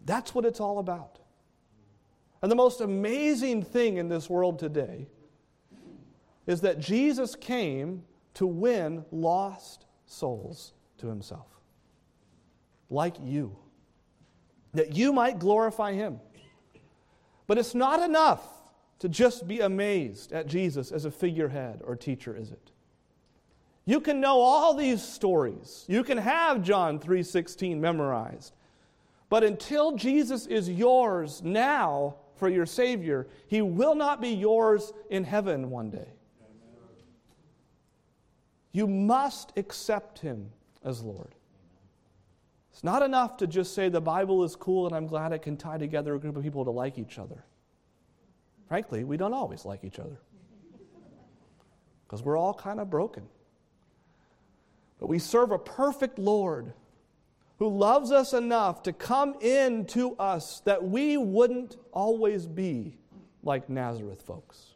That's 0.06 0.36
what 0.36 0.46
it's 0.46 0.60
all 0.60 0.80
about. 0.80 1.20
And 2.42 2.52
the 2.52 2.56
most 2.56 2.82
amazing 2.82 3.64
thing 3.64 3.98
in 3.98 4.10
this 4.10 4.30
world 4.30 4.58
today 4.60 5.08
is 6.52 6.62
that 6.62 6.80
Jesus 6.80 7.36
came 7.36 8.04
to 8.34 8.46
win 8.46 9.06
lost 9.12 9.86
souls 10.06 10.74
to 10.98 11.08
himself, 11.08 11.48
like 12.90 13.16
you, 13.24 13.56
that 14.74 14.96
you 14.96 15.14
might 15.14 15.40
glorify 15.40 15.94
him. 15.94 16.20
But 17.48 17.58
it's 17.58 17.74
not 17.74 18.02
enough 18.02 18.44
to 19.00 19.10
just 19.10 19.48
be 19.48 19.62
amazed 19.62 20.34
at 20.34 20.48
Jesus 20.48 20.92
as 20.92 21.06
a 21.06 21.12
figurehead 21.12 21.82
or 21.84 21.96
teacher, 21.96 22.36
is 22.36 22.52
it? 22.52 22.72
You 23.86 24.00
can 24.00 24.22
know 24.22 24.40
all 24.40 24.76
these 24.76 25.02
stories. 25.02 25.86
You 25.88 26.04
can 26.04 26.18
have 26.18 26.62
John 26.62 27.00
3:16 27.00 27.80
memorized. 27.82 28.54
But 29.30 29.44
until 29.44 29.94
Jesus 29.94 30.46
is 30.46 30.70
yours 30.70 31.42
now 31.42 32.18
for 32.36 32.50
your 32.50 32.66
savior, 32.66 33.28
he 33.48 33.62
will 33.62 33.96
not 33.96 34.22
be 34.22 34.30
yours 34.30 34.92
in 35.10 35.24
heaven 35.24 35.70
one 35.70 35.90
day. 35.90 36.10
You 38.72 38.88
must 38.88 39.52
accept 39.58 40.20
him 40.20 40.50
as 40.84 41.02
Lord. 41.02 41.36
It's 42.72 42.84
not 42.84 43.04
enough 43.04 43.38
to 43.38 43.48
just 43.48 43.76
say 43.76 43.90
the 43.90 44.02
Bible 44.02 44.44
is 44.44 44.56
cool 44.56 44.88
and 44.88 44.96
I'm 44.96 45.08
glad 45.08 45.34
it 45.34 45.42
can 45.42 45.58
tie 45.58 45.78
together 45.78 46.16
a 46.16 46.20
group 46.20 46.38
of 46.38 46.44
people 46.44 46.64
to 46.66 46.72
like 46.72 46.98
each 46.98 47.20
other. 47.20 47.44
Frankly, 48.68 49.04
we 49.04 49.18
don't 49.18 49.34
always 49.34 49.66
like 49.66 49.84
each 49.84 50.00
other 50.00 50.18
because 52.06 52.24
we're 52.24 52.38
all 52.38 52.54
kind 52.54 52.80
of 52.80 52.90
broken. 52.90 53.24
But 55.00 55.08
we 55.08 55.19
serve 55.19 55.52
a 55.52 55.58
perfect 55.58 56.17
Lord 56.17 56.74
who 57.58 57.67
loves 57.67 58.12
us 58.12 58.34
enough 58.34 58.84
to 58.84 58.94
come 58.94 59.36
in 59.42 59.86
to 59.88 60.15
us 60.15 60.62
that 60.62 60.84
we 60.84 61.17
wouldn't 61.17 61.76
always 61.92 62.48
be 62.48 62.98
like 63.44 63.69
Nazareth 63.69 64.22
folks. 64.22 64.72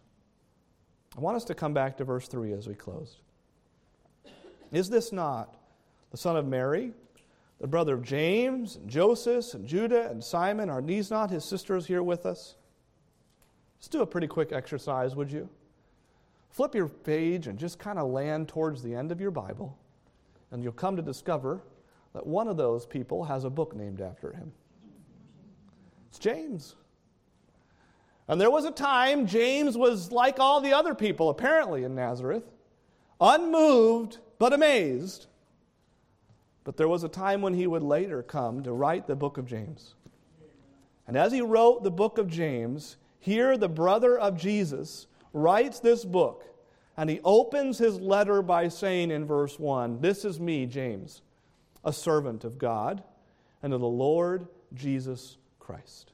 I 1.17 1.21
want 1.21 1.37
us 1.37 1.45
to 1.45 1.55
come 1.55 1.73
back 1.73 1.97
to 1.97 2.03
verse 2.03 2.27
3 2.27 2.53
as 2.53 2.67
we 2.67 2.75
close. 2.75 3.17
Is 4.71 4.89
this 4.89 5.11
not 5.11 5.55
the 6.11 6.17
son 6.17 6.35
of 6.35 6.45
Mary, 6.45 6.91
the 7.59 7.67
brother 7.67 7.93
of 7.93 8.03
James, 8.03 8.75
and 8.75 8.89
Joseph, 8.89 9.53
and 9.53 9.67
Judah, 9.67 10.09
and 10.09 10.23
Simon? 10.23 10.69
Are 10.69 10.81
these 10.81 11.09
not 11.09 11.29
his 11.29 11.45
sisters 11.45 11.85
here 11.85 12.03
with 12.03 12.25
us? 12.25 12.55
Let's 13.77 13.87
do 13.87 14.01
a 14.01 14.05
pretty 14.07 14.27
quick 14.27 14.51
exercise, 14.51 15.15
would 15.15 15.31
you? 15.31 15.49
Flip 16.49 16.73
your 16.73 16.87
page 16.87 17.47
and 17.47 17.59
just 17.59 17.79
kind 17.79 17.99
of 17.99 18.09
land 18.09 18.47
towards 18.47 18.81
the 18.81 18.95
end 18.95 19.11
of 19.11 19.19
your 19.19 19.31
Bible, 19.31 19.77
and 20.51 20.63
you'll 20.63 20.73
come 20.73 20.95
to 20.95 21.01
discover 21.01 21.61
that 22.13 22.25
one 22.25 22.47
of 22.47 22.55
those 22.55 22.85
people 22.85 23.25
has 23.25 23.43
a 23.43 23.49
book 23.49 23.75
named 23.75 23.99
after 23.99 24.31
him. 24.31 24.51
It's 26.09 26.17
James. 26.17 26.75
And 28.27 28.39
there 28.39 28.49
was 28.49 28.65
a 28.65 28.71
time 28.71 29.27
James 29.27 29.77
was 29.77 30.11
like 30.11 30.39
all 30.39 30.61
the 30.61 30.73
other 30.73 30.95
people, 30.95 31.29
apparently, 31.29 31.83
in 31.83 31.93
Nazareth, 31.93 32.43
unmoved 33.19 34.19
but 34.37 34.53
amazed. 34.53 35.27
But 36.63 36.77
there 36.77 36.87
was 36.87 37.03
a 37.03 37.09
time 37.09 37.41
when 37.41 37.53
he 37.53 37.67
would 37.67 37.83
later 37.83 38.23
come 38.23 38.63
to 38.63 38.73
write 38.73 39.07
the 39.07 39.15
book 39.15 39.37
of 39.37 39.45
James. 39.45 39.93
And 41.07 41.15
as 41.15 41.31
he 41.31 41.41
wrote 41.41 41.83
the 41.83 41.91
book 41.91 42.17
of 42.17 42.27
James, 42.27 42.97
here 43.19 43.57
the 43.57 43.69
brother 43.69 44.17
of 44.17 44.37
Jesus 44.37 45.07
writes 45.33 45.79
this 45.79 46.03
book, 46.03 46.45
and 46.97 47.09
he 47.09 47.19
opens 47.23 47.77
his 47.77 47.99
letter 47.99 48.41
by 48.41 48.67
saying 48.67 49.11
in 49.11 49.25
verse 49.25 49.59
1 49.59 50.01
This 50.01 50.25
is 50.25 50.39
me, 50.39 50.65
James, 50.65 51.21
a 51.83 51.93
servant 51.93 52.43
of 52.43 52.57
God 52.57 53.03
and 53.61 53.73
of 53.73 53.81
the 53.81 53.87
Lord 53.87 54.47
Jesus 54.73 55.37
Christ. 55.59 56.11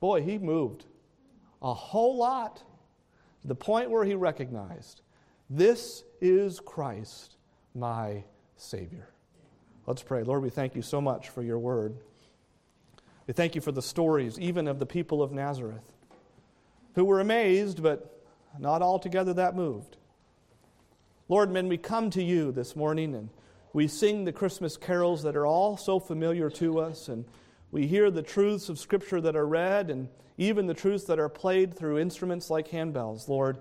Boy, 0.00 0.22
he 0.22 0.38
moved 0.38 0.84
a 1.60 1.74
whole 1.74 2.16
lot 2.16 2.62
to 3.42 3.48
the 3.48 3.54
point 3.54 3.90
where 3.90 4.04
he 4.04 4.14
recognized 4.14 5.02
this 5.50 6.04
is 6.20 6.60
Christ, 6.60 7.36
my 7.74 8.24
Savior. 8.56 9.08
Let's 9.86 10.02
pray. 10.02 10.22
Lord, 10.22 10.42
we 10.42 10.50
thank 10.50 10.74
you 10.74 10.82
so 10.82 11.00
much 11.00 11.30
for 11.30 11.42
your 11.42 11.58
word. 11.58 11.96
We 13.26 13.34
thank 13.34 13.54
you 13.54 13.60
for 13.60 13.72
the 13.72 13.82
stories, 13.82 14.38
even 14.38 14.68
of 14.68 14.78
the 14.78 14.86
people 14.86 15.22
of 15.22 15.32
Nazareth, 15.32 15.92
who 16.94 17.04
were 17.04 17.20
amazed, 17.20 17.82
but 17.82 18.22
not 18.58 18.82
altogether 18.82 19.34
that 19.34 19.54
moved. 19.54 19.96
Lord, 21.28 21.50
men, 21.50 21.68
we 21.68 21.76
come 21.76 22.10
to 22.10 22.22
you 22.22 22.52
this 22.52 22.74
morning 22.74 23.14
and 23.14 23.28
we 23.72 23.86
sing 23.86 24.24
the 24.24 24.32
Christmas 24.32 24.76
carols 24.76 25.22
that 25.22 25.36
are 25.36 25.46
all 25.46 25.76
so 25.76 26.00
familiar 26.00 26.48
to 26.50 26.80
us, 26.80 27.08
and 27.08 27.24
we 27.70 27.86
hear 27.86 28.10
the 28.10 28.22
truths 28.22 28.70
of 28.70 28.78
Scripture 28.78 29.20
that 29.20 29.36
are 29.36 29.46
read, 29.46 29.90
and 29.90 30.08
even 30.38 30.66
the 30.66 30.74
truths 30.74 31.04
that 31.04 31.18
are 31.18 31.28
played 31.28 31.74
through 31.74 31.98
instruments 31.98 32.48
like 32.48 32.68
handbells, 32.68 33.28
Lord. 33.28 33.58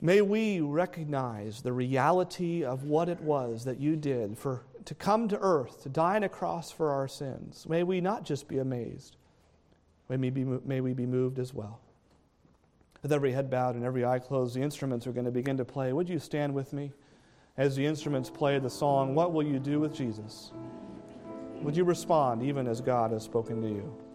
May 0.00 0.22
we 0.22 0.60
recognize 0.60 1.60
the 1.60 1.72
reality 1.72 2.64
of 2.64 2.84
what 2.84 3.08
it 3.08 3.20
was 3.20 3.64
that 3.64 3.80
you 3.80 3.96
did 3.96 4.38
for 4.38 4.64
to 4.86 4.94
come 4.94 5.28
to 5.28 5.38
earth, 5.38 5.82
to 5.82 5.88
die 5.90 6.16
on 6.16 6.22
a 6.22 6.28
cross 6.28 6.70
for 6.70 6.90
our 6.90 7.06
sins. 7.06 7.66
May 7.68 7.82
we 7.82 8.00
not 8.00 8.24
just 8.24 8.48
be 8.48 8.58
amazed, 8.58 9.16
may 10.08 10.16
we 10.16 10.30
be, 10.30 10.44
may 10.44 10.80
we 10.80 10.94
be 10.94 11.06
moved 11.06 11.38
as 11.38 11.52
well. 11.52 11.80
With 13.02 13.12
every 13.12 13.32
head 13.32 13.50
bowed 13.50 13.74
and 13.76 13.84
every 13.84 14.04
eye 14.04 14.18
closed, 14.18 14.54
the 14.54 14.62
instruments 14.62 15.06
are 15.06 15.12
going 15.12 15.26
to 15.26 15.30
begin 15.30 15.56
to 15.58 15.64
play. 15.64 15.92
Would 15.92 16.08
you 16.08 16.18
stand 16.18 16.54
with 16.54 16.72
me 16.72 16.92
as 17.56 17.76
the 17.76 17.84
instruments 17.84 18.30
play 18.30 18.58
the 18.58 18.70
song, 18.70 19.14
What 19.14 19.32
Will 19.32 19.42
You 19.42 19.58
Do 19.58 19.80
with 19.80 19.94
Jesus? 19.94 20.52
Would 21.62 21.76
you 21.76 21.84
respond 21.84 22.42
even 22.42 22.66
as 22.66 22.80
God 22.80 23.10
has 23.10 23.22
spoken 23.22 23.60
to 23.62 23.68
you? 23.68 24.09